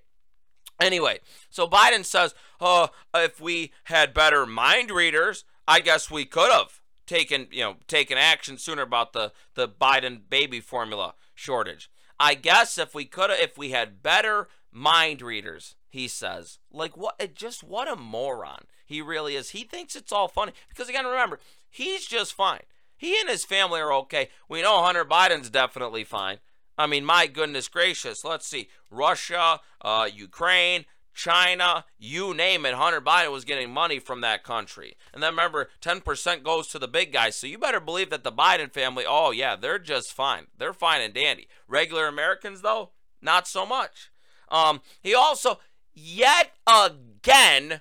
Anyway, 0.81 1.21
so 1.49 1.67
Biden 1.67 2.05
says, 2.05 2.35
oh, 2.61 2.89
if 3.15 3.41
we 3.41 3.73
had 3.85 4.13
better 4.13 4.45
mind 4.45 4.91
readers, 4.91 5.45
I 5.67 5.81
guess 5.81 6.11
we 6.11 6.25
could 6.25 6.51
have 6.51 6.81
taken, 7.07 7.49
you 7.51 7.63
know, 7.63 7.77
taken 7.87 8.19
action 8.19 8.59
sooner 8.59 8.83
about 8.83 9.13
the, 9.13 9.33
the 9.55 9.69
Biden 9.69 10.21
baby 10.29 10.61
formula 10.61 11.15
shortage. 11.35 11.91
I 12.19 12.35
guess 12.35 12.79
if 12.79 12.95
we 12.95 13.05
could 13.05 13.31
if 13.31 13.59
we 13.59 13.71
had 13.71 14.03
better 14.03 14.49
mind 14.71 15.21
readers, 15.21 15.75
he 15.89 16.09
says. 16.09 16.59
Like 16.73 16.97
what 16.97 17.35
just 17.35 17.63
what 17.63 17.89
a 17.89 17.97
moron 17.97 18.65
he 18.87 19.01
really 19.01 19.35
is. 19.35 19.51
He 19.51 19.65
thinks 19.65 19.97
it's 19.97 20.13
all 20.13 20.29
funny. 20.29 20.53
Because 20.69 20.89
again, 20.89 21.07
remember, 21.07 21.41
he's 21.71 22.07
just 22.07 22.35
fine. 22.35 22.63
He 22.97 23.19
and 23.19 23.29
his 23.29 23.45
family 23.45 23.81
are 23.81 23.93
okay. 23.93 24.29
We 24.49 24.63
know 24.63 24.83
Hunter 24.83 25.05
Biden's 25.05 25.51
definitely 25.51 26.05
fine. 26.05 26.39
I 26.77 26.87
mean, 26.87 27.05
my 27.05 27.27
goodness 27.27 27.69
gracious. 27.69 28.25
Let's 28.25 28.47
see. 28.47 28.69
Russia, 28.91 29.61
uh, 29.81 30.09
Ukraine, 30.13 30.87
China, 31.15 31.85
you 31.99 32.35
name 32.35 32.67
it. 32.67 32.75
Hunter 32.75 33.01
Biden 33.01 33.33
was 33.33 33.45
getting 33.45 33.71
money 33.71 33.99
from 33.99 34.21
that 34.21 34.43
country. 34.43 34.97
And 35.13 35.23
then 35.23 35.33
remember, 35.33 35.69
10% 35.81 36.43
goes 36.43 36.69
to 36.69 36.79
the 36.79 36.89
big 36.89 37.13
guys. 37.13 37.37
So 37.37 37.47
you 37.47 37.59
better 37.59 37.81
believe 37.81 38.11
that 38.11 38.25
the 38.25 38.33
Biden 38.33 38.73
family, 38.73 39.05
oh, 39.07 39.31
yeah, 39.31 39.57
they're 39.57 39.79
just 39.79 40.13
fine. 40.13 40.47
They're 40.59 40.73
fine 40.73 41.01
and 41.01 41.15
dandy. 41.15 41.49
Regular 41.69 42.07
Americans, 42.07 42.63
though, 42.63 42.91
not 43.23 43.47
so 43.47 43.65
much. 43.65 44.11
Um, 44.49 44.83
he 45.03 45.15
also, 45.15 45.59
yet 45.93 46.53
again, 46.67 47.81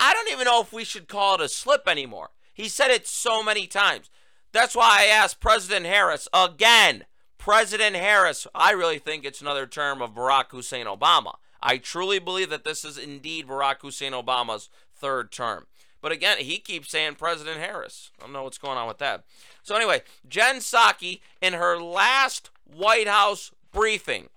I 0.00 0.12
don't 0.12 0.32
even 0.32 0.44
know 0.44 0.60
if 0.60 0.72
we 0.72 0.84
should 0.84 1.08
call 1.08 1.36
it 1.36 1.40
a 1.40 1.48
slip 1.48 1.86
anymore. 1.86 2.30
He 2.52 2.68
said 2.68 2.90
it 2.90 3.06
so 3.06 3.42
many 3.42 3.66
times. 3.66 4.10
That's 4.52 4.76
why 4.76 5.02
I 5.02 5.06
asked 5.06 5.40
President 5.40 5.86
Harris 5.86 6.28
again 6.32 7.04
President 7.44 7.94
Harris, 7.94 8.46
I 8.54 8.70
really 8.70 8.98
think 8.98 9.26
it's 9.26 9.42
another 9.42 9.66
term 9.66 10.00
of 10.00 10.14
Barack 10.14 10.50
Hussein 10.50 10.86
Obama. 10.86 11.34
I 11.64 11.78
truly 11.78 12.18
believe 12.18 12.50
that 12.50 12.64
this 12.64 12.84
is 12.84 12.98
indeed 12.98 13.48
Barack 13.48 13.80
Hussein 13.80 14.12
Obama's 14.12 14.68
third 14.94 15.32
term. 15.32 15.66
But 16.02 16.12
again, 16.12 16.36
he 16.38 16.58
keeps 16.58 16.90
saying 16.90 17.14
President 17.14 17.58
Harris. 17.58 18.10
I 18.20 18.24
don't 18.24 18.34
know 18.34 18.42
what's 18.44 18.58
going 18.58 18.76
on 18.76 18.86
with 18.86 18.98
that. 18.98 19.24
So, 19.62 19.74
anyway, 19.74 20.02
Jen 20.28 20.56
Psaki, 20.56 21.20
in 21.40 21.54
her 21.54 21.80
last 21.80 22.50
White 22.70 23.08
House 23.08 23.50
briefing, 23.72 24.28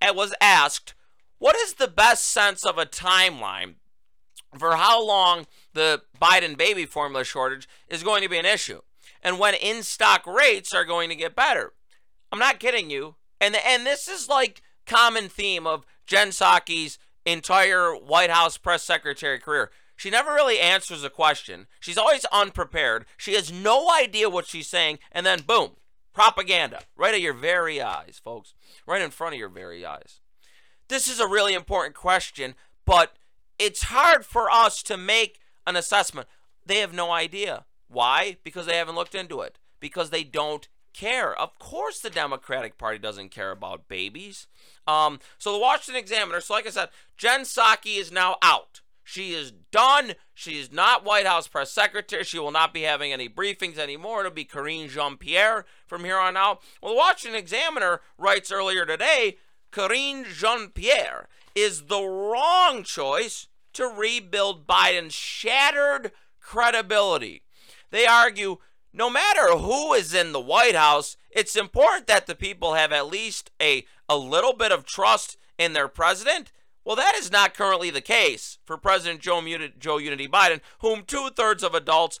uh, 0.00 0.12
was 0.14 0.32
asked, 0.40 0.94
What 1.38 1.56
is 1.56 1.74
the 1.74 1.88
best 1.88 2.24
sense 2.28 2.64
of 2.64 2.78
a 2.78 2.86
timeline 2.86 3.74
for 4.56 4.76
how 4.76 5.04
long 5.04 5.48
the 5.74 6.02
Biden 6.22 6.56
baby 6.56 6.86
formula 6.86 7.24
shortage 7.24 7.68
is 7.88 8.04
going 8.04 8.22
to 8.22 8.28
be 8.28 8.38
an 8.38 8.46
issue 8.46 8.80
and 9.22 9.38
when 9.38 9.54
in 9.54 9.82
stock 9.82 10.26
rates 10.26 10.72
are 10.72 10.84
going 10.84 11.08
to 11.10 11.16
get 11.16 11.36
better? 11.36 11.72
I'm 12.32 12.38
not 12.38 12.60
kidding 12.60 12.90
you. 12.90 13.16
And 13.40 13.56
and 13.56 13.86
this 13.86 14.08
is 14.08 14.28
like 14.28 14.62
common 14.86 15.28
theme 15.28 15.66
of 15.66 15.84
Jen 16.10 16.30
Psaki's 16.30 16.98
entire 17.24 17.94
White 17.94 18.30
House 18.30 18.58
press 18.58 18.82
secretary 18.82 19.38
career. 19.38 19.70
She 19.94 20.10
never 20.10 20.34
really 20.34 20.58
answers 20.58 21.04
a 21.04 21.10
question. 21.10 21.68
She's 21.78 21.96
always 21.96 22.24
unprepared. 22.32 23.06
She 23.16 23.34
has 23.34 23.52
no 23.52 23.88
idea 23.92 24.28
what 24.28 24.48
she's 24.48 24.66
saying, 24.66 24.98
and 25.12 25.24
then 25.24 25.42
boom, 25.42 25.76
propaganda 26.12 26.80
right 26.96 27.14
at 27.14 27.20
your 27.20 27.32
very 27.32 27.80
eyes, 27.80 28.20
folks, 28.22 28.54
right 28.88 29.00
in 29.00 29.12
front 29.12 29.34
of 29.34 29.38
your 29.38 29.48
very 29.48 29.86
eyes. 29.86 30.20
This 30.88 31.06
is 31.06 31.20
a 31.20 31.28
really 31.28 31.54
important 31.54 31.94
question, 31.94 32.56
but 32.84 33.14
it's 33.60 33.84
hard 33.84 34.26
for 34.26 34.50
us 34.50 34.82
to 34.82 34.96
make 34.96 35.38
an 35.64 35.76
assessment. 35.76 36.26
They 36.66 36.78
have 36.78 36.92
no 36.92 37.12
idea. 37.12 37.66
Why? 37.86 38.38
Because 38.42 38.66
they 38.66 38.76
haven't 38.76 38.96
looked 38.96 39.14
into 39.14 39.42
it. 39.42 39.58
Because 39.78 40.10
they 40.10 40.24
don't 40.24 40.66
care. 40.92 41.38
Of 41.38 41.58
course, 41.58 42.00
the 42.00 42.10
Democratic 42.10 42.78
Party 42.78 42.98
doesn't 42.98 43.30
care 43.30 43.50
about 43.50 43.88
babies. 43.88 44.46
Um, 44.86 45.20
so 45.38 45.52
the 45.52 45.58
Washington 45.58 46.00
Examiner. 46.00 46.40
So, 46.40 46.54
like 46.54 46.66
I 46.66 46.70
said, 46.70 46.88
Jen 47.16 47.42
Psaki 47.42 47.98
is 47.98 48.10
now 48.10 48.36
out. 48.42 48.80
She 49.02 49.32
is 49.32 49.52
done. 49.72 50.12
She 50.34 50.60
is 50.60 50.70
not 50.70 51.04
White 51.04 51.26
House 51.26 51.48
press 51.48 51.72
secretary. 51.72 52.22
She 52.22 52.38
will 52.38 52.52
not 52.52 52.72
be 52.72 52.82
having 52.82 53.12
any 53.12 53.28
briefings 53.28 53.76
anymore. 53.76 54.20
It'll 54.20 54.30
be 54.30 54.44
Karine 54.44 54.88
Jean 54.88 55.16
Pierre 55.16 55.64
from 55.86 56.04
here 56.04 56.18
on 56.18 56.36
out. 56.36 56.62
Well, 56.80 56.92
the 56.92 56.98
Washington 56.98 57.38
Examiner 57.38 58.02
writes 58.16 58.52
earlier 58.52 58.86
today 58.86 59.38
Karine 59.72 60.24
Jean 60.24 60.68
Pierre 60.68 61.28
is 61.56 61.86
the 61.86 62.02
wrong 62.02 62.84
choice 62.84 63.48
to 63.72 63.86
rebuild 63.86 64.66
Biden's 64.66 65.14
shattered 65.14 66.12
credibility. 66.40 67.42
They 67.90 68.06
argue 68.06 68.58
no 68.92 69.08
matter 69.08 69.56
who 69.56 69.92
is 69.92 70.12
in 70.14 70.32
the 70.32 70.40
White 70.40 70.74
House, 70.74 71.16
it's 71.30 71.56
important 71.56 72.06
that 72.06 72.26
the 72.26 72.34
people 72.34 72.74
have 72.74 72.92
at 72.92 73.06
least 73.06 73.50
a, 73.60 73.84
a 74.08 74.16
little 74.16 74.52
bit 74.52 74.72
of 74.72 74.84
trust 74.84 75.36
in 75.58 75.72
their 75.72 75.88
president. 75.88 76.52
Well, 76.84 76.96
that 76.96 77.14
is 77.14 77.30
not 77.30 77.54
currently 77.54 77.90
the 77.90 78.00
case 78.00 78.58
for 78.64 78.76
President 78.76 79.20
Joe, 79.20 79.42
Joe 79.78 79.98
Unity 79.98 80.26
Biden, 80.26 80.60
whom 80.80 81.04
two 81.04 81.30
thirds 81.36 81.62
of 81.62 81.74
adults 81.74 82.18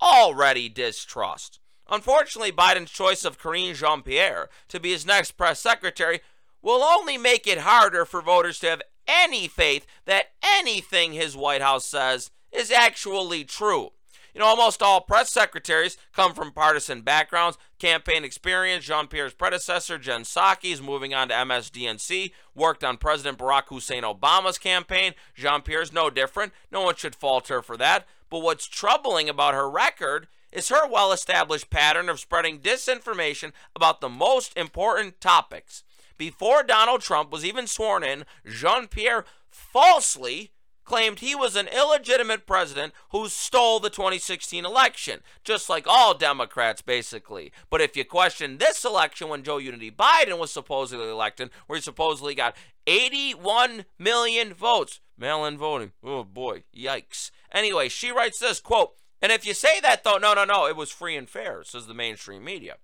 already 0.00 0.68
distrust. 0.68 1.58
Unfortunately, 1.88 2.52
Biden's 2.52 2.90
choice 2.90 3.24
of 3.24 3.38
Karine 3.38 3.74
Jean 3.74 4.02
Pierre 4.02 4.48
to 4.68 4.78
be 4.78 4.92
his 4.92 5.06
next 5.06 5.32
press 5.32 5.60
secretary 5.60 6.20
will 6.62 6.82
only 6.82 7.18
make 7.18 7.46
it 7.46 7.58
harder 7.58 8.04
for 8.04 8.22
voters 8.22 8.58
to 8.60 8.68
have 8.68 8.82
any 9.08 9.48
faith 9.48 9.86
that 10.04 10.26
anything 10.42 11.12
his 11.12 11.36
White 11.36 11.62
House 11.62 11.84
says 11.84 12.30
is 12.52 12.70
actually 12.70 13.44
true. 13.44 13.90
You 14.34 14.40
know, 14.40 14.46
almost 14.46 14.82
all 14.82 15.02
press 15.02 15.30
secretaries 15.30 15.98
come 16.12 16.32
from 16.32 16.52
partisan 16.52 17.02
backgrounds, 17.02 17.58
campaign 17.78 18.24
experience. 18.24 18.84
Jean 18.84 19.06
Pierre's 19.06 19.34
predecessor, 19.34 19.98
Jen 19.98 20.22
Psaki, 20.22 20.72
is 20.72 20.80
moving 20.80 21.12
on 21.12 21.28
to 21.28 21.34
MSDNC, 21.34 22.32
worked 22.54 22.82
on 22.82 22.96
President 22.96 23.38
Barack 23.38 23.64
Hussein 23.66 24.04
Obama's 24.04 24.56
campaign. 24.56 25.12
Jean 25.34 25.60
Pierre's 25.60 25.92
no 25.92 26.08
different. 26.08 26.52
No 26.70 26.80
one 26.82 26.96
should 26.96 27.14
fault 27.14 27.48
her 27.48 27.60
for 27.60 27.76
that. 27.76 28.06
But 28.30 28.40
what's 28.40 28.66
troubling 28.66 29.28
about 29.28 29.52
her 29.52 29.68
record 29.68 30.28
is 30.50 30.70
her 30.70 30.88
well 30.88 31.12
established 31.12 31.70
pattern 31.70 32.08
of 32.08 32.20
spreading 32.20 32.60
disinformation 32.60 33.52
about 33.76 34.00
the 34.00 34.08
most 34.08 34.56
important 34.56 35.20
topics. 35.20 35.84
Before 36.16 36.62
Donald 36.62 37.02
Trump 37.02 37.30
was 37.30 37.44
even 37.44 37.66
sworn 37.66 38.04
in, 38.04 38.24
Jean 38.46 38.86
Pierre 38.86 39.24
falsely 39.50 40.52
claimed 40.92 41.20
he 41.20 41.34
was 41.34 41.56
an 41.56 41.68
illegitimate 41.68 42.46
president 42.46 42.92
who 43.12 43.26
stole 43.26 43.80
the 43.80 43.88
2016 43.88 44.66
election, 44.66 45.20
just 45.42 45.70
like 45.70 45.86
all 45.88 46.12
Democrats, 46.12 46.82
basically. 46.82 47.50
But 47.70 47.80
if 47.80 47.96
you 47.96 48.04
question 48.04 48.58
this 48.58 48.84
election 48.84 49.30
when 49.30 49.42
Joe 49.42 49.56
Unity 49.56 49.90
Biden 49.90 50.38
was 50.38 50.52
supposedly 50.52 51.08
elected, 51.08 51.48
where 51.66 51.78
he 51.78 51.82
supposedly 51.82 52.34
got 52.34 52.54
81 52.86 53.86
million 53.98 54.52
votes, 54.52 55.00
mail 55.16 55.46
in 55.46 55.56
voting, 55.56 55.92
oh 56.04 56.24
boy, 56.24 56.64
yikes. 56.76 57.30
Anyway, 57.50 57.88
she 57.88 58.12
writes 58.12 58.38
this 58.38 58.60
quote, 58.60 58.92
and 59.22 59.32
if 59.32 59.46
you 59.46 59.54
say 59.54 59.80
that 59.80 60.04
though, 60.04 60.18
no, 60.18 60.34
no, 60.34 60.44
no, 60.44 60.66
it 60.66 60.76
was 60.76 60.90
free 60.90 61.16
and 61.16 61.26
fair, 61.26 61.64
says 61.64 61.86
the 61.86 61.94
mainstream 61.94 62.44
media. 62.44 62.76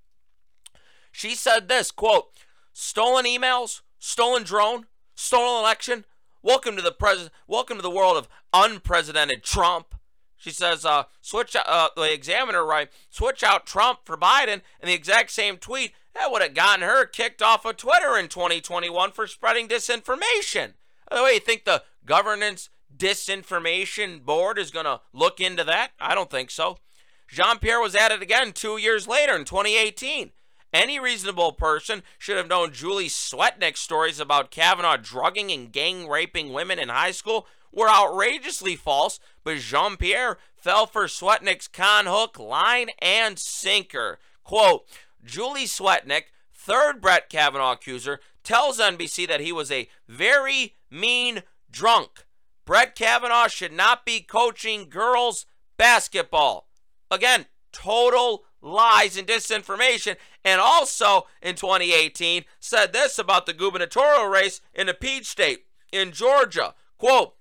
She 1.12 1.35
said 1.35 1.69
this 1.69 1.91
quote, 1.91 2.31
stolen 2.73 3.27
emails, 3.27 3.83
stolen 3.99 4.45
drone, 4.45 4.87
stolen 5.15 5.61
election, 5.61 6.07
Welcome 6.42 6.76
to 6.76 6.83
the 6.83 6.92
pres- 6.92 7.30
Welcome 7.49 7.78
to 7.78 7.83
the 7.83 7.90
world 7.90 8.16
of 8.16 8.28
unprecedented 8.52 9.42
Trump. 9.42 9.97
She 10.37 10.50
says, 10.50 10.85
uh, 10.85 11.04
switch 11.21 11.57
uh, 11.57 11.88
the 11.97 12.12
examiner 12.12 12.64
right, 12.64 12.88
switch 13.11 13.42
out 13.42 13.66
Trump 13.66 14.00
for 14.04 14.16
Biden, 14.16 14.62
and 14.80 14.88
the 14.88 14.95
exact 14.95 15.33
same 15.33 15.57
tweet 15.57 15.95
that 16.14 16.30
would 16.30 16.40
have 16.42 16.54
gotten 16.54 16.87
her 16.87 17.04
kicked 17.07 17.42
off 17.42 17.64
of 17.64 17.76
Twitter 17.76 18.16
in 18.16 18.28
2021 18.28 19.11
for 19.11 19.26
spreading 19.26 19.66
disinformation. 19.66 20.75
By 21.11 21.16
the 21.16 21.23
way, 21.25 21.35
you 21.35 21.40
think 21.40 21.64
the 21.64 21.83
governance 22.07 22.71
disinformation 22.97 24.25
board 24.25 24.59
is 24.59 24.71
going 24.71 24.87
to 24.87 25.00
look 25.12 25.40
into 25.40 25.64
that? 25.64 25.90
I 25.99 26.14
don't 26.14 26.30
think 26.30 26.52
so. 26.52 26.78
Jean 27.26 27.59
Pierre 27.59 27.80
was 27.80 27.97
at 27.97 28.12
it 28.12 28.23
again 28.23 28.52
two 28.52 28.76
years 28.76 29.09
later 29.09 29.35
in 29.35 29.45
2018. 29.45 30.30
Any 30.73 31.01
reasonable 31.01 31.53
person 31.53 32.03
should 32.19 32.37
have 32.37 32.49
known 32.49 32.73
Julie 32.73 33.09
Swetnick's 33.09 33.81
stories 33.81 34.21
about 34.21 34.51
Kavanaugh 34.51 34.99
drugging 34.99 35.51
and 35.51 35.73
gang 35.73 36.07
raping 36.09 36.53
women 36.53 36.79
in 36.79 36.91
high 36.91 37.13
school 37.13 37.47
were 37.73 37.89
outrageously 37.89 38.77
false, 38.77 39.19
but 39.45 39.59
Jean 39.59 39.97
Pierre 39.97 40.39
fell 40.57 40.87
for 40.87 41.05
Swetnick's 41.05 41.69
con 41.69 42.07
hook, 42.07 42.39
line, 42.39 42.89
and 43.01 43.39
sinker. 43.39 44.19
Quote 44.45 44.87
Julie 45.25 45.65
Swetnick, 45.67 46.25
third 46.53 47.01
Brett 47.01 47.29
Kavanaugh 47.31 47.73
accuser, 47.73 48.21
tells 48.45 48.79
NBC 48.79 49.27
that 49.29 49.41
he 49.41 49.53
was 49.53 49.71
a 49.71 49.89
very 50.07 50.75
mean 50.91 51.43
drunk. 51.71 52.27
Brett 52.65 52.95
Kavanaugh 52.95 53.49
should 53.49 53.73
not 53.73 54.05
be 54.05 54.21
coaching 54.21 54.89
girls 54.91 55.47
basketball. 55.79 56.69
Again, 57.11 57.47
total 57.73 58.45
lies 58.61 59.17
and 59.17 59.27
disinformation. 59.27 60.17
And 60.45 60.61
also 60.61 61.27
in 61.43 61.55
2018 61.55 62.45
said 62.61 62.93
this 62.93 63.19
about 63.19 63.47
the 63.47 63.53
gubernatorial 63.53 64.27
race 64.27 64.61
in 64.75 64.87
the 64.87 64.95
Peach 64.95 65.27
State 65.27 65.67
in 65.93 66.12
Georgia. 66.12 66.75
Quote, 66.99 67.35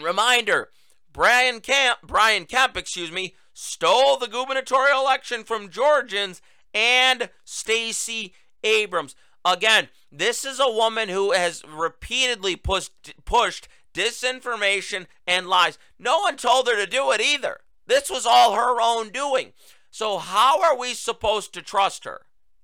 reminder, 0.00 0.70
Brian 1.12 1.60
Kemp, 1.60 1.98
Brian 2.02 2.46
Kemp, 2.46 2.76
excuse 2.76 3.12
me, 3.12 3.34
stole 3.52 4.16
the 4.16 4.28
gubernatorial 4.28 5.00
election 5.00 5.44
from 5.44 5.70
Georgians 5.70 6.40
and 6.74 7.28
Stacey 7.44 8.34
Abrams. 8.64 9.14
Again, 9.44 9.88
this 10.10 10.44
is 10.44 10.60
a 10.60 10.70
woman 10.70 11.08
who 11.08 11.32
has 11.32 11.62
repeatedly 11.66 12.56
pushed 12.56 12.92
pushed 13.24 13.68
disinformation 13.92 15.06
and 15.26 15.46
lies. 15.48 15.78
No 15.98 16.20
one 16.20 16.36
told 16.36 16.66
her 16.68 16.76
to 16.76 16.86
do 16.86 17.10
it 17.10 17.20
either. 17.20 17.60
This 17.86 18.08
was 18.08 18.24
all 18.24 18.54
her 18.54 18.80
own 18.80 19.10
doing. 19.10 19.52
So 19.92 20.16
how 20.16 20.62
are 20.62 20.76
we 20.76 20.94
supposed 20.94 21.52
to 21.52 21.62
trust 21.62 22.04
her? 22.04 22.22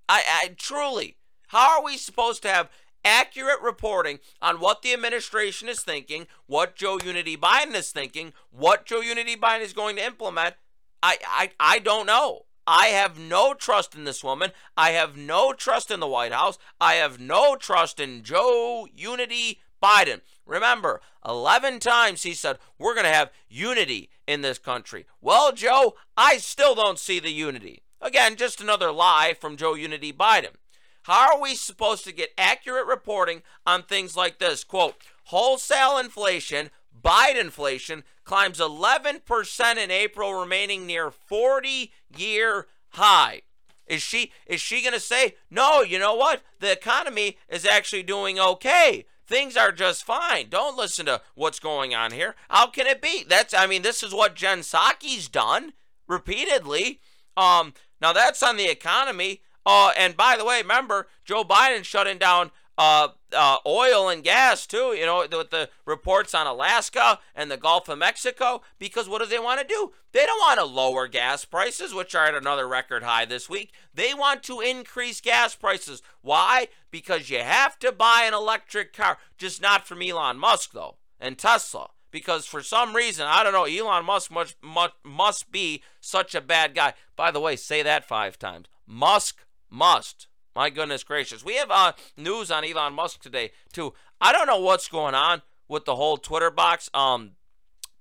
I, 0.09 0.23
I 0.27 0.55
truly, 0.57 1.19
how 1.49 1.79
are 1.79 1.85
we 1.85 1.99
supposed 1.99 2.41
to 2.43 2.49
have 2.49 2.71
accurate 3.05 3.61
reporting 3.63 4.19
on 4.41 4.61
what 4.61 4.81
the 4.81 4.95
administration 4.95 5.69
is 5.69 5.81
thinking, 5.81 6.27
what 6.47 6.75
Joe 6.75 6.99
Unity 7.05 7.37
Biden 7.37 7.75
is 7.75 7.91
thinking, 7.91 8.33
what 8.51 8.87
Joe 8.87 9.03
Unity 9.03 9.37
Biden 9.37 9.61
is 9.61 9.75
going 9.75 9.97
to 9.97 10.05
implement? 10.05 10.55
I, 11.03 11.19
I, 11.27 11.51
I 11.61 11.79
don't 11.81 12.07
know. 12.07 12.47
I 12.67 12.87
have 12.89 13.19
no 13.19 13.53
trust 13.53 13.95
in 13.95 14.05
this 14.05 14.25
woman. 14.25 14.53
I 14.75 14.91
have 14.91 15.15
no 15.15 15.53
trust 15.53 15.91
in 15.91 16.01
the 16.01 16.07
White 16.07 16.33
House. 16.33 16.59
I 16.81 16.95
have 16.95 17.21
no 17.21 17.57
trust 17.57 18.01
in 18.01 18.23
Joe 18.23 18.89
Unity 18.95 19.61
Biden. 19.83 20.21
Remember, 20.47 21.01
11 21.27 21.79
times 21.81 22.23
he 22.23 22.35
said, 22.35 22.59
We're 22.79 22.95
going 22.95 23.05
to 23.05 23.13
have 23.13 23.31
unity 23.49 24.11
in 24.27 24.41
this 24.41 24.59
country. 24.59 25.07
Well, 25.21 25.53
Joe, 25.53 25.95
I 26.17 26.39
still 26.39 26.75
don't 26.75 26.99
see 26.99 27.21
the 27.21 27.33
unity. 27.33 27.83
Again, 28.01 28.37
just 28.37 28.61
another 28.61 28.93
lie 28.93 29.35
from 29.39 29.57
Joe 29.57 29.75
Unity 29.75 30.13
Biden. 30.13 30.55
How 31.03 31.35
are 31.35 31.41
we 31.41 31.55
supposed 31.55 32.05
to 32.05 32.13
get 32.13 32.35
accurate 32.37 32.87
reporting 32.87 33.43
on 33.67 33.83
things 33.83 34.17
like 34.17 34.39
this? 34.39 34.63
Quote, 34.63 34.97
wholesale 35.25 35.99
inflation, 35.99 36.71
Biden 37.03 37.41
inflation, 37.41 38.05
climbs 38.25 38.59
11% 38.59 39.77
in 39.77 39.91
April, 39.91 40.35
remaining 40.35 40.87
near 40.87 41.11
40 41.11 41.93
year 42.17 42.67
high. 42.91 43.43
Is 43.87 44.03
she 44.03 44.33
is 44.47 44.61
she 44.61 44.83
going 44.83 44.93
to 44.93 45.01
say, 45.01 45.37
"No, 45.51 45.81
you 45.81 45.99
know 45.99 46.15
what? 46.15 46.43
The 46.61 46.71
economy 46.71 47.39
is 47.49 47.65
actually 47.65 48.03
doing 48.03 48.39
okay. 48.39 49.07
Things 49.29 49.57
are 49.57 49.73
just 49.73 50.05
fine. 50.05 50.49
Don't 50.49 50.77
listen 50.77 51.07
to 51.07 51.21
what's 51.35 51.61
going 51.61 51.95
on 51.95 52.13
here." 52.13 52.35
How 52.49 52.67
can 52.69 52.87
it 52.87 53.03
be? 53.03 53.25
That's 53.29 53.55
I 53.55 53.67
mean, 53.67 53.83
this 53.83 54.03
is 54.03 54.15
what 54.15 54.35
Jen 54.35 54.61
Psaki's 54.61 55.29
done 55.29 55.75
repeatedly. 56.07 57.01
Um 57.37 57.75
now 58.01 58.13
that's 58.13 58.43
on 58.43 58.57
the 58.57 58.71
economy. 58.71 59.43
Uh, 59.67 59.91
and 59.99 60.17
by 60.17 60.35
the 60.39 60.47
way, 60.47 60.63
remember 60.63 61.09
Joe 61.27 61.45
Biden 61.45 61.85
shutting 61.85 62.17
down 62.17 62.53
uh, 62.79 63.09
uh, 63.33 63.57
oil 63.67 64.09
and 64.09 64.23
gas 64.23 64.67
too. 64.67 64.95
You 64.97 65.05
know, 65.05 65.27
with 65.31 65.51
the 65.51 65.69
reports 65.85 66.35
on 66.35 66.47
Alaska 66.47 67.19
and 67.35 67.51
the 67.51 67.57
Gulf 67.57 67.89
of 67.89 67.99
Mexico. 67.99 68.63
Because 68.79 69.09
what 69.09 69.21
do 69.21 69.27
they 69.27 69.41
want 69.41 69.61
to 69.61 69.67
do? 69.67 69.93
They 70.13 70.25
don't 70.25 70.39
want 70.39 70.61
to 70.61 70.65
lower 70.65 71.09
gas 71.09 71.45
prices, 71.45 71.93
which 71.93 72.15
are 72.15 72.27
at 72.27 72.35
another 72.35 72.69
record 72.69 73.03
high 73.03 73.25
this 73.25 73.49
week. 73.49 73.73
They 73.93 74.15
want 74.15 74.43
to 74.45 74.61
increase 74.61 75.21
gas 75.21 75.55
prices. 75.55 76.03
Why? 76.23 76.69
Because 76.91 77.29
you 77.29 77.41
have 77.41 77.79
to 77.81 77.93
buy 77.93 78.25
an 78.27 78.33
electric 78.33 78.93
car, 78.93 79.19
just 79.37 79.61
not 79.61 79.87
from 79.87 80.01
Elon 80.01 80.39
Musk 80.39 80.73
though, 80.73 80.97
and 81.21 81.37
Tesla. 81.37 81.91
Because 82.11 82.47
for 82.47 82.63
some 82.63 82.97
reason, 82.97 83.27
I 83.29 83.43
don't 83.43 83.53
know, 83.53 83.65
Elon 83.65 84.07
Musk 84.07 84.31
must, 84.31 84.57
must, 84.63 84.95
must 85.05 85.53
be 85.53 85.83
such 86.01 86.35
a 86.35 86.41
bad 86.41 86.75
guy. 86.75 86.95
By 87.17 87.31
the 87.31 87.41
way, 87.41 87.55
say 87.55 87.83
that 87.83 88.09
five 88.09 88.39
times. 88.39 88.69
Musk 88.87 89.45
must 89.69 90.27
my 90.55 90.71
goodness 90.71 91.05
gracious. 91.05 91.45
We 91.45 91.57
have 91.57 91.71
uh, 91.71 91.93
news 92.17 92.51
on 92.51 92.65
Elon 92.65 92.95
Musk 92.95 93.21
today, 93.21 93.53
too. 93.73 93.95
I 94.21 94.33
don't 94.33 94.47
know 94.47 94.61
what's 94.61 94.89
going 94.89 95.15
on 95.15 95.43
with 95.69 95.85
the 95.85 95.97
whole 95.97 96.17
Twitter 96.17 96.51
box. 96.51 96.91
Um, 96.95 97.33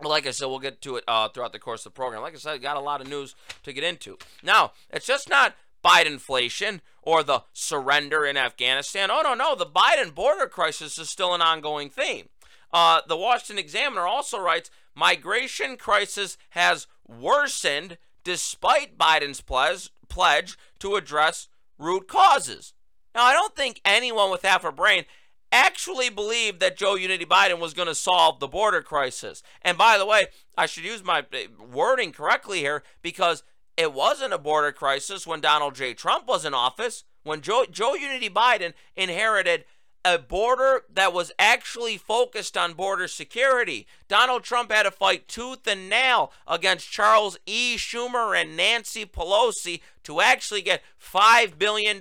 like 0.01 0.27
I 0.27 0.32
said, 0.32 0.48
we'll 0.48 0.60
get 0.60 0.82
to 0.82 0.98
it 0.98 1.04
uh, 1.08 1.30
throughout 1.30 1.54
the 1.54 1.60
course 1.60 1.86
of 1.86 1.94
the 1.94 1.98
program. 1.98 2.22
Like 2.22 2.36
I 2.36 2.38
said, 2.38 2.62
got 2.62 2.77
a 2.77 2.82
lot 2.82 3.01
of 3.01 3.08
news 3.08 3.36
to 3.63 3.74
get 3.74 3.84
into. 3.84 4.18
Now, 4.44 4.74
it's 4.89 5.06
just 5.06 5.30
not 5.30 5.56
Biden 5.84 6.08
inflation 6.08 6.82
or 7.01 7.24
the 7.24 7.44
surrender 7.53 8.25
in 8.25 8.38
Afghanistan. 8.38 9.10
Oh, 9.12 9.22
no, 9.24 9.33
no. 9.33 9.55
The 9.55 9.66
Biden 9.66 10.14
border 10.14 10.48
crisis 10.48 10.98
is 10.98 11.10
still 11.10 11.33
an 11.33 11.42
ongoing 11.42 11.90
theme. 11.90 12.29
Uh, 12.72 13.01
the 13.07 13.18
Washington 13.18 13.57
Examiner 13.57 14.05
also 14.05 14.40
writes 14.40 14.70
migration 14.94 15.77
crisis 15.77 16.38
has 16.50 16.88
worsened 17.07 17.98
despite 18.24 18.98
Biden's 18.98 19.42
pledge 19.42 20.57
to 20.79 20.96
address 20.96 21.48
root 21.77 22.07
causes. 22.07 22.74
Now, 23.16 23.24
I 23.24 23.33
don't 23.33 23.55
think 23.55 23.81
anyone 23.83 24.31
with 24.31 24.44
half 24.44 24.63
a 24.63 24.72
brain 24.72 25.05
actually 25.51 26.09
believed 26.09 26.59
that 26.59 26.77
Joe 26.77 26.96
Unity 26.96 27.25
Biden 27.25 27.59
was 27.59 27.74
going 27.74 27.87
to 27.87 27.96
solve 27.96 28.40
the 28.40 28.48
border 28.48 28.81
crisis. 28.81 29.42
And 29.61 29.77
by 29.77 29.98
the 29.98 30.05
way, 30.05 30.27
I 30.57 30.66
should 30.66 30.83
use 30.83 31.03
my 31.03 31.25
eh, 31.31 31.48
wording 31.72 32.11
correctly 32.11 32.59
here 32.59 32.83
because 33.01 33.44
it 33.77 33.94
wasn't 33.94 34.33
a 34.33 34.37
border 34.37 34.72
crisis 34.72 35.25
when 35.25 35.40
Donald 35.40 35.75
J. 35.75 35.94
Trump 35.94 36.27
was 36.27 36.46
in 36.46 36.53
office. 36.53 37.03
When 37.24 37.42
Joe, 37.42 37.66
Joe 37.70 37.94
Unity 37.94 38.29
Biden 38.29 38.74
inherited 38.96 39.66
a 40.13 40.20
border 40.20 40.83
that 40.93 41.13
was 41.13 41.31
actually 41.37 41.98
focused 41.98 42.55
on 42.55 42.74
border 42.74 43.07
security. 43.07 43.87
Donald 44.07 44.43
Trump 44.43 44.72
had 44.72 44.83
to 44.83 44.91
fight 44.91 45.27
tooth 45.27 45.67
and 45.67 45.89
nail 45.89 46.31
against 46.48 46.91
Charles 46.91 47.37
E. 47.46 47.75
Schumer 47.75 48.39
and 48.39 48.55
Nancy 48.55 49.05
Pelosi 49.05 49.81
to 50.03 50.22
actually 50.22 50.61
get 50.61 50.81
$5 51.01 51.57
billion 51.57 52.00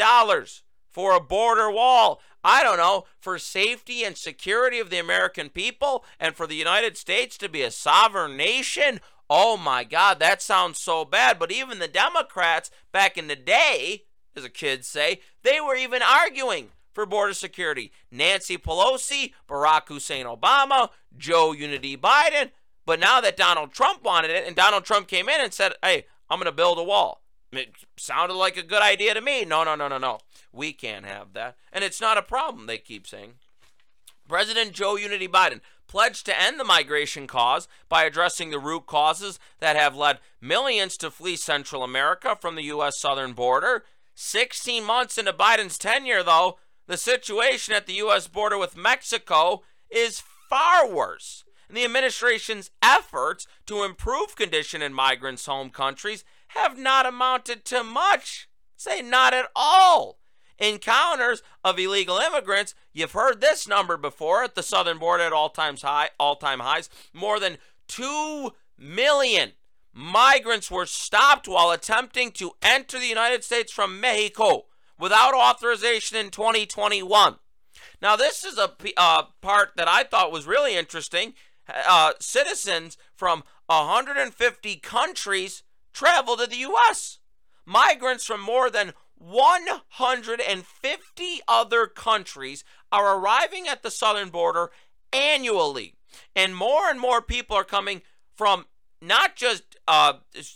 for 0.90 1.16
a 1.16 1.20
border 1.20 1.70
wall. 1.70 2.20
I 2.44 2.62
don't 2.62 2.78
know, 2.78 3.06
for 3.18 3.38
safety 3.38 4.04
and 4.04 4.16
security 4.16 4.78
of 4.78 4.88
the 4.88 5.00
American 5.00 5.48
people 5.48 6.04
and 6.20 6.36
for 6.36 6.46
the 6.46 6.54
United 6.54 6.96
States 6.96 7.36
to 7.38 7.48
be 7.48 7.62
a 7.62 7.72
sovereign 7.72 8.36
nation. 8.36 9.00
Oh 9.28 9.56
my 9.56 9.82
God, 9.82 10.20
that 10.20 10.40
sounds 10.40 10.80
so 10.80 11.04
bad. 11.04 11.40
But 11.40 11.50
even 11.50 11.80
the 11.80 11.88
Democrats 11.88 12.70
back 12.92 13.18
in 13.18 13.26
the 13.26 13.34
day, 13.34 14.04
as 14.36 14.44
the 14.44 14.48
kids 14.48 14.86
say, 14.86 15.20
they 15.42 15.60
were 15.60 15.74
even 15.74 16.02
arguing 16.02 16.68
for 16.96 17.04
border 17.04 17.34
security. 17.34 17.92
Nancy 18.10 18.56
Pelosi, 18.56 19.34
Barack 19.46 19.86
Hussein 19.88 20.24
Obama, 20.24 20.88
Joe 21.16 21.52
Unity 21.52 21.94
Biden. 21.94 22.52
But 22.86 22.98
now 22.98 23.20
that 23.20 23.36
Donald 23.36 23.72
Trump 23.72 24.02
wanted 24.02 24.30
it, 24.30 24.46
and 24.46 24.56
Donald 24.56 24.86
Trump 24.86 25.06
came 25.06 25.28
in 25.28 25.38
and 25.38 25.52
said, 25.52 25.74
hey, 25.82 26.06
I'm 26.30 26.38
going 26.38 26.46
to 26.46 26.52
build 26.52 26.78
a 26.78 26.82
wall. 26.82 27.20
It 27.52 27.74
sounded 27.98 28.34
like 28.34 28.56
a 28.56 28.62
good 28.62 28.80
idea 28.80 29.12
to 29.12 29.20
me. 29.20 29.44
No, 29.44 29.62
no, 29.62 29.74
no, 29.74 29.88
no, 29.88 29.98
no. 29.98 30.20
We 30.52 30.72
can't 30.72 31.04
have 31.04 31.34
that. 31.34 31.56
And 31.70 31.84
it's 31.84 32.00
not 32.00 32.16
a 32.16 32.22
problem, 32.22 32.66
they 32.66 32.78
keep 32.78 33.06
saying. 33.06 33.34
President 34.26 34.72
Joe 34.72 34.96
Unity 34.96 35.28
Biden 35.28 35.60
pledged 35.86 36.24
to 36.26 36.40
end 36.40 36.58
the 36.58 36.64
migration 36.64 37.26
cause 37.26 37.68
by 37.90 38.04
addressing 38.04 38.50
the 38.50 38.58
root 38.58 38.86
causes 38.86 39.38
that 39.60 39.76
have 39.76 39.94
led 39.94 40.18
millions 40.40 40.96
to 40.96 41.10
flee 41.10 41.36
Central 41.36 41.82
America 41.82 42.34
from 42.40 42.54
the 42.54 42.64
U.S. 42.64 42.98
southern 42.98 43.34
border. 43.34 43.84
16 44.14 44.82
months 44.82 45.18
into 45.18 45.32
Biden's 45.34 45.76
tenure, 45.76 46.22
though, 46.22 46.58
the 46.86 46.96
situation 46.96 47.74
at 47.74 47.86
the 47.86 47.94
U.S. 47.94 48.28
border 48.28 48.58
with 48.58 48.76
Mexico 48.76 49.62
is 49.90 50.22
far 50.48 50.88
worse. 50.88 51.44
And 51.68 51.76
the 51.76 51.84
administration's 51.84 52.70
efforts 52.80 53.46
to 53.66 53.82
improve 53.82 54.36
condition 54.36 54.82
in 54.82 54.94
migrants' 54.94 55.46
home 55.46 55.70
countries 55.70 56.24
have 56.48 56.78
not 56.78 57.06
amounted 57.06 57.64
to 57.66 57.82
much. 57.82 58.48
Say 58.76 59.02
not 59.02 59.34
at 59.34 59.48
all. 59.56 60.18
Encounters 60.58 61.42
of 61.64 61.78
illegal 61.78 62.18
immigrants, 62.18 62.74
you've 62.92 63.12
heard 63.12 63.40
this 63.40 63.68
number 63.68 63.96
before 63.96 64.44
at 64.44 64.54
the 64.54 64.62
southern 64.62 64.98
border 64.98 65.24
at 65.24 65.32
all 65.32 65.50
times 65.50 65.82
high, 65.82 66.10
all-time 66.18 66.60
highs. 66.60 66.88
More 67.12 67.38
than 67.40 67.58
2 67.88 68.52
million 68.78 69.52
migrants 69.92 70.70
were 70.70 70.86
stopped 70.86 71.48
while 71.48 71.70
attempting 71.70 72.30
to 72.32 72.52
enter 72.62 72.98
the 72.98 73.06
United 73.06 73.44
States 73.44 73.72
from 73.72 74.00
Mexico 74.00 74.66
without 74.98 75.34
authorization 75.34 76.16
in 76.16 76.30
2021. 76.30 77.36
Now, 78.00 78.16
this 78.16 78.44
is 78.44 78.58
a 78.58 78.72
uh, 78.96 79.24
part 79.40 79.70
that 79.76 79.88
I 79.88 80.04
thought 80.04 80.32
was 80.32 80.46
really 80.46 80.76
interesting. 80.76 81.34
Uh, 81.68 82.12
citizens 82.20 82.96
from 83.14 83.42
150 83.66 84.76
countries 84.76 85.62
travel 85.92 86.36
to 86.36 86.46
the 86.46 86.56
U.S. 86.56 87.18
Migrants 87.64 88.24
from 88.24 88.40
more 88.40 88.70
than 88.70 88.92
150 89.18 91.40
other 91.48 91.86
countries 91.86 92.64
are 92.92 93.18
arriving 93.18 93.66
at 93.66 93.82
the 93.82 93.90
southern 93.90 94.28
border 94.28 94.70
annually. 95.12 95.94
And 96.34 96.54
more 96.54 96.88
and 96.88 97.00
more 97.00 97.20
people 97.20 97.56
are 97.56 97.64
coming 97.64 98.02
from 98.34 98.66
not 99.00 99.36
just 99.36 99.76
uh, 99.88 100.14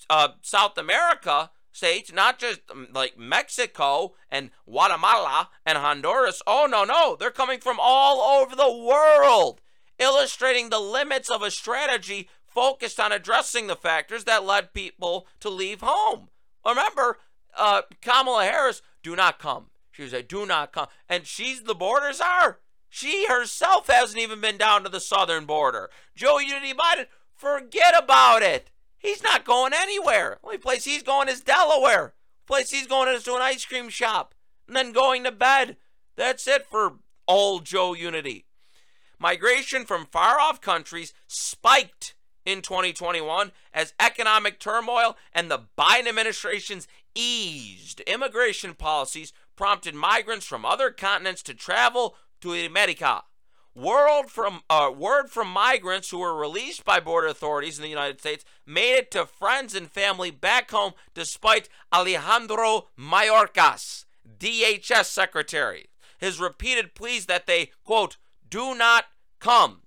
uh, 0.08 0.28
South 0.42 0.78
America, 0.78 1.50
states, 1.72 2.12
not 2.12 2.38
just 2.38 2.60
um, 2.70 2.88
like 2.92 3.18
Mexico 3.18 4.14
and 4.30 4.50
Guatemala 4.68 5.50
and 5.64 5.78
Honduras. 5.78 6.42
Oh, 6.46 6.66
no, 6.70 6.84
no. 6.84 7.16
They're 7.18 7.30
coming 7.30 7.60
from 7.60 7.78
all 7.80 8.40
over 8.40 8.56
the 8.56 8.70
world, 8.70 9.60
illustrating 9.98 10.70
the 10.70 10.80
limits 10.80 11.30
of 11.30 11.42
a 11.42 11.50
strategy 11.50 12.28
focused 12.46 12.98
on 12.98 13.12
addressing 13.12 13.66
the 13.66 13.76
factors 13.76 14.24
that 14.24 14.44
led 14.44 14.74
people 14.74 15.26
to 15.40 15.48
leave 15.48 15.80
home. 15.82 16.28
Remember, 16.66 17.18
uh, 17.56 17.82
Kamala 18.02 18.44
Harris, 18.44 18.82
do 19.02 19.14
not 19.14 19.38
come. 19.38 19.66
She 19.92 20.02
was 20.02 20.12
like, 20.12 20.28
do 20.28 20.46
not 20.46 20.72
come. 20.72 20.88
And 21.08 21.26
she's 21.26 21.62
the 21.62 21.74
border 21.74 22.12
czar. 22.12 22.60
She 22.88 23.26
herself 23.28 23.86
hasn't 23.86 24.20
even 24.20 24.40
been 24.40 24.58
down 24.58 24.82
to 24.82 24.88
the 24.88 25.00
southern 25.00 25.44
border. 25.46 25.90
Joe 26.16 26.38
Unity 26.38 26.74
Biden, 26.74 27.06
forget 27.36 27.94
about 27.96 28.42
it. 28.42 28.70
He's 29.00 29.22
not 29.22 29.46
going 29.46 29.72
anywhere. 29.74 30.38
Only 30.44 30.58
place 30.58 30.84
he's 30.84 31.02
going 31.02 31.28
is 31.28 31.40
Delaware. 31.40 32.12
Place 32.46 32.70
he's 32.70 32.86
going 32.86 33.08
is 33.08 33.24
to 33.24 33.34
an 33.34 33.42
ice 33.42 33.64
cream 33.64 33.88
shop 33.88 34.34
and 34.68 34.76
then 34.76 34.92
going 34.92 35.24
to 35.24 35.32
bed. 35.32 35.78
That's 36.16 36.46
it 36.46 36.66
for 36.66 36.98
all 37.26 37.60
Joe 37.60 37.94
Unity. 37.94 38.44
Migration 39.18 39.86
from 39.86 40.06
far 40.06 40.38
off 40.38 40.60
countries 40.60 41.14
spiked 41.26 42.14
in 42.44 42.60
2021 42.60 43.52
as 43.72 43.94
economic 43.98 44.60
turmoil 44.60 45.16
and 45.32 45.50
the 45.50 45.62
Biden 45.78 46.08
administration's 46.08 46.86
eased 47.14 48.00
immigration 48.00 48.74
policies 48.74 49.32
prompted 49.56 49.94
migrants 49.94 50.46
from 50.46 50.64
other 50.64 50.90
continents 50.90 51.42
to 51.44 51.54
travel 51.54 52.16
to 52.42 52.52
America. 52.52 53.22
Word 53.74 54.24
from, 54.28 54.62
uh, 54.68 54.90
word 54.94 55.30
from 55.30 55.48
migrants 55.48 56.10
who 56.10 56.18
were 56.18 56.34
released 56.34 56.84
by 56.84 56.98
border 56.98 57.28
authorities 57.28 57.78
in 57.78 57.82
the 57.82 57.88
United 57.88 58.18
States 58.18 58.44
made 58.66 58.94
it 58.94 59.10
to 59.12 59.26
friends 59.26 59.76
and 59.76 59.88
family 59.88 60.32
back 60.32 60.72
home 60.72 60.94
despite 61.14 61.68
Alejandro 61.92 62.88
Mayorkas, 62.98 64.06
DHS 64.38 65.04
secretary, 65.04 65.88
his 66.18 66.40
repeated 66.40 66.96
pleas 66.96 67.26
that 67.26 67.46
they, 67.46 67.70
quote, 67.84 68.16
do 68.48 68.74
not 68.74 69.04
come. 69.38 69.82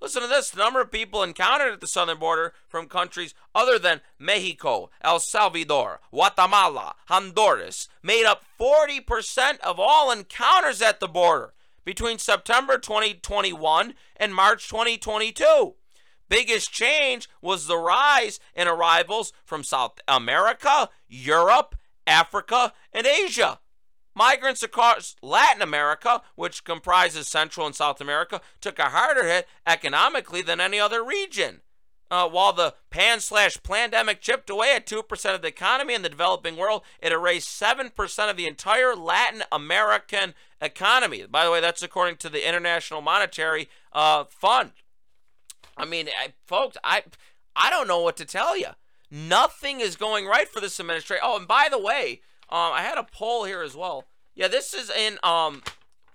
Listen 0.00 0.22
to 0.22 0.28
this. 0.28 0.50
The 0.50 0.58
number 0.58 0.80
of 0.80 0.90
people 0.90 1.22
encountered 1.22 1.74
at 1.74 1.80
the 1.80 1.86
southern 1.86 2.18
border 2.18 2.54
from 2.68 2.86
countries 2.86 3.34
other 3.54 3.78
than 3.78 4.00
Mexico, 4.18 4.90
El 5.02 5.20
Salvador, 5.20 6.00
Guatemala, 6.10 6.94
Honduras 7.08 7.88
made 8.02 8.24
up 8.24 8.44
40% 8.58 9.58
of 9.60 9.78
all 9.78 10.10
encounters 10.10 10.80
at 10.80 11.00
the 11.00 11.08
border 11.08 11.52
between 11.86 12.18
September 12.18 12.76
2021 12.76 13.94
and 14.16 14.34
March 14.34 14.68
2022. 14.68 15.74
Biggest 16.28 16.72
change 16.72 17.28
was 17.40 17.66
the 17.66 17.78
rise 17.78 18.40
in 18.54 18.66
arrivals 18.66 19.32
from 19.44 19.62
South 19.62 20.00
America, 20.08 20.90
Europe, 21.08 21.76
Africa, 22.04 22.74
and 22.92 23.06
Asia. 23.06 23.60
Migrants 24.16 24.62
across 24.62 25.14
Latin 25.22 25.62
America, 25.62 26.22
which 26.34 26.64
comprises 26.64 27.28
Central 27.28 27.66
and 27.66 27.74
South 27.76 28.00
America, 28.00 28.40
took 28.60 28.78
a 28.78 28.90
harder 28.90 29.24
hit 29.24 29.46
economically 29.66 30.42
than 30.42 30.60
any 30.60 30.80
other 30.80 31.04
region. 31.04 31.60
Uh, 32.08 32.28
while 32.28 32.52
the 32.52 32.74
pan 32.90 33.18
slash 33.18 33.60
pandemic 33.62 34.20
chipped 34.20 34.48
away 34.48 34.74
at 34.76 34.86
2% 34.86 35.34
of 35.34 35.42
the 35.42 35.48
economy 35.48 35.92
in 35.92 36.02
the 36.02 36.08
developing 36.08 36.56
world, 36.56 36.82
it 37.02 37.10
erased 37.10 37.60
7% 37.60 38.30
of 38.30 38.36
the 38.36 38.46
entire 38.46 38.94
Latin 38.94 39.42
American 39.50 40.34
economy. 40.60 41.24
By 41.28 41.44
the 41.44 41.50
way, 41.50 41.60
that's 41.60 41.82
according 41.82 42.16
to 42.18 42.28
the 42.28 42.46
International 42.46 43.00
Monetary 43.00 43.68
uh, 43.92 44.24
Fund. 44.24 44.72
I 45.76 45.84
mean, 45.84 46.08
I, 46.08 46.32
folks, 46.46 46.76
I 46.82 47.02
I 47.54 47.70
don't 47.70 47.88
know 47.88 48.00
what 48.00 48.16
to 48.18 48.24
tell 48.24 48.56
you. 48.56 48.68
Nothing 49.10 49.80
is 49.80 49.96
going 49.96 50.26
right 50.26 50.48
for 50.48 50.60
this 50.60 50.80
administration. 50.80 51.22
Oh, 51.24 51.36
and 51.36 51.48
by 51.48 51.68
the 51.70 51.78
way, 51.78 52.20
um, 52.48 52.72
I 52.72 52.82
had 52.82 52.98
a 52.98 53.04
poll 53.04 53.44
here 53.44 53.62
as 53.62 53.76
well. 53.76 54.04
Yeah, 54.34 54.48
this 54.48 54.74
is 54.74 54.90
in 54.90 55.18
um, 55.22 55.62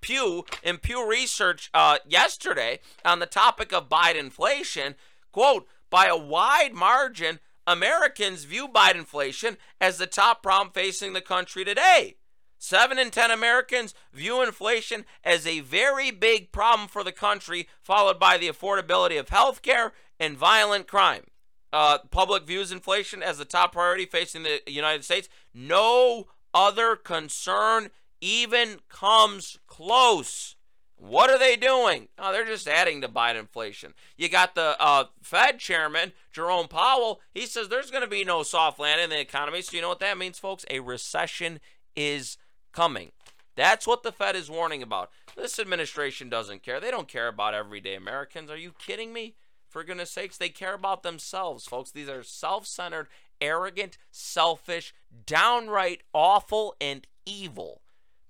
Pew 0.01 0.45
in 0.63 0.77
Pew 0.77 1.07
Research 1.07 1.69
uh, 1.73 1.97
yesterday 2.07 2.79
on 3.05 3.19
the 3.19 3.25
topic 3.25 3.71
of 3.71 3.89
Biden 3.89 4.15
inflation. 4.15 4.95
Quote: 5.31 5.67
By 5.91 6.07
a 6.07 6.17
wide 6.17 6.73
margin, 6.73 7.39
Americans 7.67 8.45
view 8.45 8.67
Biden 8.67 8.95
inflation 8.95 9.57
as 9.79 9.97
the 9.97 10.07
top 10.07 10.41
problem 10.41 10.71
facing 10.73 11.13
the 11.13 11.21
country 11.21 11.63
today. 11.63 12.15
Seven 12.57 12.97
in 12.97 13.11
ten 13.11 13.29
Americans 13.29 13.93
view 14.13 14.41
inflation 14.41 15.05
as 15.23 15.45
a 15.45 15.59
very 15.59 16.09
big 16.09 16.51
problem 16.51 16.87
for 16.87 17.03
the 17.03 17.11
country, 17.11 17.67
followed 17.81 18.19
by 18.19 18.37
the 18.37 18.47
affordability 18.47 19.19
of 19.19 19.29
health 19.29 19.61
care 19.61 19.91
and 20.19 20.37
violent 20.37 20.87
crime. 20.87 21.25
Uh, 21.73 21.97
public 22.09 22.43
views 22.43 22.71
inflation 22.71 23.21
as 23.21 23.37
the 23.37 23.45
top 23.45 23.73
priority 23.73 24.05
facing 24.05 24.43
the 24.43 24.61
United 24.67 25.03
States. 25.03 25.27
No 25.53 26.27
other 26.53 26.95
concern 26.95 27.89
even 28.21 28.79
comes 28.89 29.59
close. 29.67 30.55
What 31.01 31.31
are 31.31 31.39
they 31.39 31.55
doing? 31.55 32.09
Oh, 32.19 32.31
they're 32.31 32.45
just 32.45 32.67
adding 32.67 33.01
to 33.01 33.07
Biden 33.07 33.39
inflation. 33.39 33.95
You 34.17 34.29
got 34.29 34.53
the 34.53 34.75
uh, 34.79 35.05
Fed 35.23 35.57
chairman, 35.57 36.13
Jerome 36.31 36.67
Powell. 36.67 37.21
He 37.33 37.47
says 37.47 37.69
there's 37.69 37.89
going 37.89 38.03
to 38.03 38.09
be 38.09 38.23
no 38.23 38.43
soft 38.43 38.77
landing 38.77 39.05
in 39.05 39.09
the 39.09 39.19
economy. 39.19 39.63
So, 39.63 39.75
you 39.75 39.81
know 39.81 39.89
what 39.89 39.99
that 40.01 40.19
means, 40.19 40.37
folks? 40.37 40.63
A 40.69 40.79
recession 40.79 41.59
is 41.95 42.37
coming. 42.71 43.13
That's 43.55 43.87
what 43.87 44.03
the 44.03 44.11
Fed 44.11 44.35
is 44.35 44.47
warning 44.47 44.83
about. 44.83 45.09
This 45.35 45.57
administration 45.57 46.29
doesn't 46.29 46.61
care. 46.61 46.79
They 46.79 46.91
don't 46.91 47.07
care 47.07 47.27
about 47.27 47.55
everyday 47.55 47.95
Americans. 47.95 48.51
Are 48.51 48.57
you 48.57 48.71
kidding 48.77 49.11
me? 49.11 49.33
For 49.69 49.83
goodness 49.83 50.11
sakes, 50.11 50.37
they 50.37 50.49
care 50.49 50.75
about 50.75 51.01
themselves, 51.01 51.65
folks. 51.65 51.89
These 51.89 52.09
are 52.09 52.21
self 52.21 52.67
centered, 52.67 53.07
arrogant, 53.39 53.97
selfish, 54.11 54.93
downright 55.25 56.03
awful, 56.13 56.75
and 56.79 57.07
evil 57.25 57.81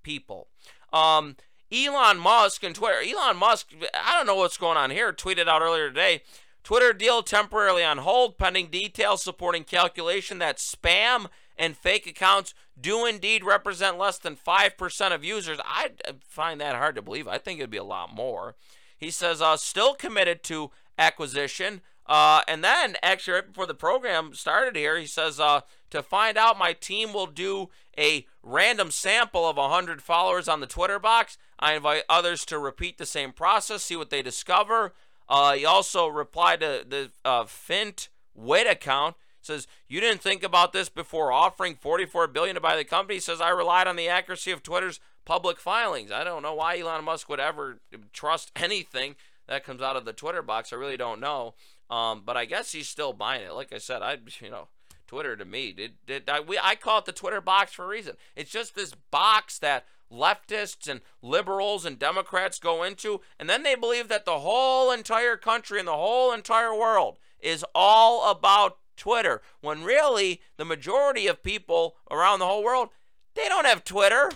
people. 0.02 0.48
Um, 0.90 1.36
Elon 1.72 2.18
Musk 2.18 2.62
and 2.62 2.74
Twitter. 2.74 2.98
Elon 3.00 3.36
Musk, 3.36 3.72
I 3.94 4.16
don't 4.16 4.26
know 4.26 4.36
what's 4.36 4.56
going 4.56 4.76
on 4.76 4.90
here, 4.90 5.12
tweeted 5.12 5.48
out 5.48 5.62
earlier 5.62 5.88
today 5.88 6.22
Twitter 6.62 6.92
deal 6.92 7.22
temporarily 7.22 7.82
on 7.82 7.98
hold 7.98 8.38
pending 8.38 8.68
details 8.68 9.22
supporting 9.22 9.64
calculation 9.64 10.38
that 10.38 10.58
spam 10.58 11.26
and 11.56 11.76
fake 11.76 12.06
accounts 12.06 12.54
do 12.80 13.04
indeed 13.04 13.44
represent 13.44 13.98
less 13.98 14.18
than 14.18 14.36
5% 14.36 15.14
of 15.14 15.24
users. 15.24 15.58
I 15.64 15.90
find 16.20 16.60
that 16.60 16.76
hard 16.76 16.94
to 16.94 17.02
believe. 17.02 17.28
I 17.28 17.38
think 17.38 17.58
it'd 17.58 17.70
be 17.70 17.76
a 17.76 17.84
lot 17.84 18.14
more. 18.14 18.54
He 18.96 19.10
says, 19.10 19.42
uh, 19.42 19.56
still 19.56 19.94
committed 19.94 20.42
to 20.44 20.70
acquisition. 20.98 21.80
Uh, 22.06 22.42
and 22.48 22.64
then, 22.64 22.96
actually, 23.02 23.34
right 23.34 23.46
before 23.46 23.66
the 23.66 23.74
program 23.74 24.34
started 24.34 24.76
here, 24.76 24.98
he 24.98 25.06
says, 25.06 25.38
uh, 25.38 25.60
to 25.90 26.02
find 26.02 26.36
out, 26.36 26.58
my 26.58 26.72
team 26.72 27.12
will 27.12 27.26
do 27.26 27.68
a 27.96 28.26
random 28.42 28.90
sample 28.90 29.48
of 29.48 29.56
100 29.56 30.02
followers 30.02 30.48
on 30.48 30.60
the 30.60 30.66
Twitter 30.66 30.98
box. 30.98 31.38
I 31.58 31.74
invite 31.74 32.02
others 32.08 32.44
to 32.46 32.58
repeat 32.58 32.98
the 32.98 33.06
same 33.06 33.32
process, 33.32 33.84
see 33.84 33.96
what 33.96 34.10
they 34.10 34.22
discover. 34.22 34.94
Uh, 35.28 35.54
he 35.54 35.64
also 35.64 36.08
replied 36.08 36.60
to 36.60 36.84
the 36.88 37.10
uh, 37.24 37.44
Fint 37.44 38.08
Wit 38.34 38.66
account. 38.66 39.16
Says 39.40 39.66
you 39.88 40.00
didn't 40.00 40.22
think 40.22 40.42
about 40.42 40.72
this 40.72 40.88
before 40.88 41.32
offering 41.32 41.74
44 41.74 42.28
billion 42.28 42.54
to 42.54 42.60
buy 42.60 42.76
the 42.76 42.84
company. 42.84 43.18
Says 43.18 43.40
I 43.40 43.50
relied 43.50 43.86
on 43.86 43.96
the 43.96 44.08
accuracy 44.08 44.50
of 44.52 44.62
Twitter's 44.62 45.00
public 45.24 45.58
filings. 45.58 46.12
I 46.12 46.22
don't 46.22 46.42
know 46.42 46.54
why 46.54 46.78
Elon 46.78 47.04
Musk 47.04 47.28
would 47.28 47.40
ever 47.40 47.80
trust 48.12 48.52
anything 48.56 49.16
that 49.48 49.64
comes 49.64 49.82
out 49.82 49.96
of 49.96 50.04
the 50.04 50.12
Twitter 50.12 50.42
box. 50.42 50.72
I 50.72 50.76
really 50.76 50.96
don't 50.96 51.20
know. 51.20 51.54
Um, 51.92 52.22
but 52.24 52.38
I 52.38 52.46
guess 52.46 52.72
he's 52.72 52.88
still 52.88 53.12
buying 53.12 53.42
it. 53.42 53.52
Like 53.52 53.70
I 53.70 53.76
said, 53.76 54.00
I 54.00 54.16
you 54.40 54.50
know 54.50 54.68
Twitter 55.06 55.36
to 55.36 55.44
me 55.44 55.72
did 55.72 55.92
did 56.06 56.26
I 56.26 56.40
we 56.40 56.58
I 56.60 56.74
call 56.74 57.00
it 57.00 57.04
the 57.04 57.12
Twitter 57.12 57.42
box 57.42 57.74
for 57.74 57.84
a 57.84 57.88
reason. 57.88 58.16
It's 58.34 58.50
just 58.50 58.74
this 58.74 58.94
box 59.10 59.58
that 59.58 59.84
leftists 60.10 60.88
and 60.88 61.02
liberals 61.20 61.84
and 61.84 61.98
Democrats 61.98 62.58
go 62.58 62.82
into, 62.82 63.20
and 63.38 63.48
then 63.48 63.62
they 63.62 63.74
believe 63.74 64.08
that 64.08 64.24
the 64.24 64.38
whole 64.38 64.90
entire 64.90 65.36
country 65.36 65.78
and 65.78 65.86
the 65.86 65.92
whole 65.92 66.32
entire 66.32 66.74
world 66.74 67.18
is 67.38 67.62
all 67.74 68.30
about 68.30 68.78
Twitter. 68.96 69.42
When 69.60 69.84
really 69.84 70.40
the 70.56 70.64
majority 70.64 71.26
of 71.26 71.42
people 71.42 71.96
around 72.10 72.38
the 72.38 72.46
whole 72.46 72.64
world 72.64 72.88
they 73.34 73.48
don't 73.48 73.66
have 73.66 73.84
Twitter. 73.84 74.30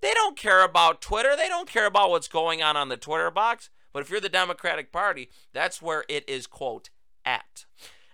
They 0.00 0.12
don't 0.14 0.36
care 0.36 0.64
about 0.64 1.02
Twitter. 1.02 1.34
They 1.36 1.48
don't 1.48 1.68
care 1.68 1.86
about 1.86 2.10
what's 2.10 2.28
going 2.28 2.62
on 2.62 2.76
on 2.76 2.88
the 2.88 2.96
Twitter 2.96 3.30
box. 3.32 3.68
But 3.92 4.02
if 4.02 4.10
you're 4.10 4.20
the 4.20 4.28
Democratic 4.28 4.92
Party, 4.92 5.28
that's 5.52 5.82
where 5.82 6.04
it 6.08 6.28
is, 6.28 6.46
quote, 6.46 6.90
at. 7.24 7.64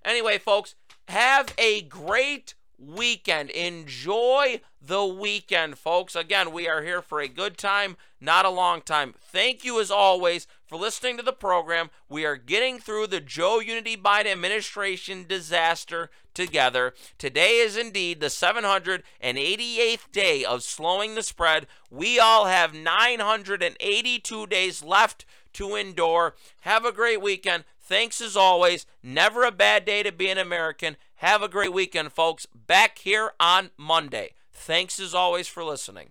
Anyway, 0.04 0.38
folks, 0.38 0.74
have 1.08 1.52
a 1.58 1.82
great 1.82 2.54
weekend. 2.78 3.50
Enjoy 3.50 4.60
the 4.80 5.04
weekend, 5.04 5.78
folks. 5.78 6.14
Again, 6.14 6.52
we 6.52 6.68
are 6.68 6.82
here 6.82 7.02
for 7.02 7.20
a 7.20 7.28
good 7.28 7.56
time, 7.58 7.96
not 8.20 8.44
a 8.44 8.50
long 8.50 8.82
time. 8.82 9.14
Thank 9.18 9.64
you, 9.64 9.80
as 9.80 9.90
always, 9.90 10.46
for 10.66 10.76
listening 10.76 11.16
to 11.16 11.22
the 11.22 11.32
program. 11.32 11.90
We 12.08 12.24
are 12.24 12.36
getting 12.36 12.78
through 12.78 13.08
the 13.08 13.20
Joe 13.20 13.60
Unity 13.60 13.96
Biden 13.96 14.32
administration 14.32 15.24
disaster 15.26 16.10
together. 16.34 16.92
Today 17.18 17.58
is 17.58 17.76
indeed 17.76 18.20
the 18.20 18.26
788th 18.26 20.12
day 20.12 20.44
of 20.44 20.62
slowing 20.62 21.14
the 21.14 21.22
spread. 21.22 21.66
We 21.90 22.18
all 22.18 22.44
have 22.44 22.74
982 22.74 24.46
days 24.46 24.84
left 24.84 25.24
to 25.54 25.74
endure. 25.74 26.34
Have 26.60 26.84
a 26.84 26.92
great 26.92 27.22
weekend. 27.22 27.64
Thanks 27.87 28.20
as 28.20 28.37
always. 28.37 28.85
Never 29.01 29.44
a 29.44 29.53
bad 29.53 29.85
day 29.85 30.03
to 30.03 30.11
be 30.11 30.29
an 30.29 30.38
American. 30.38 30.96
Have 31.16 31.40
a 31.40 31.49
great 31.49 31.72
weekend, 31.72 32.12
folks. 32.12 32.44
Back 32.53 32.99
here 32.99 33.31
on 33.38 33.70
Monday. 33.77 34.33
Thanks 34.53 34.99
as 34.99 35.14
always 35.14 35.46
for 35.46 35.62
listening. 35.62 36.11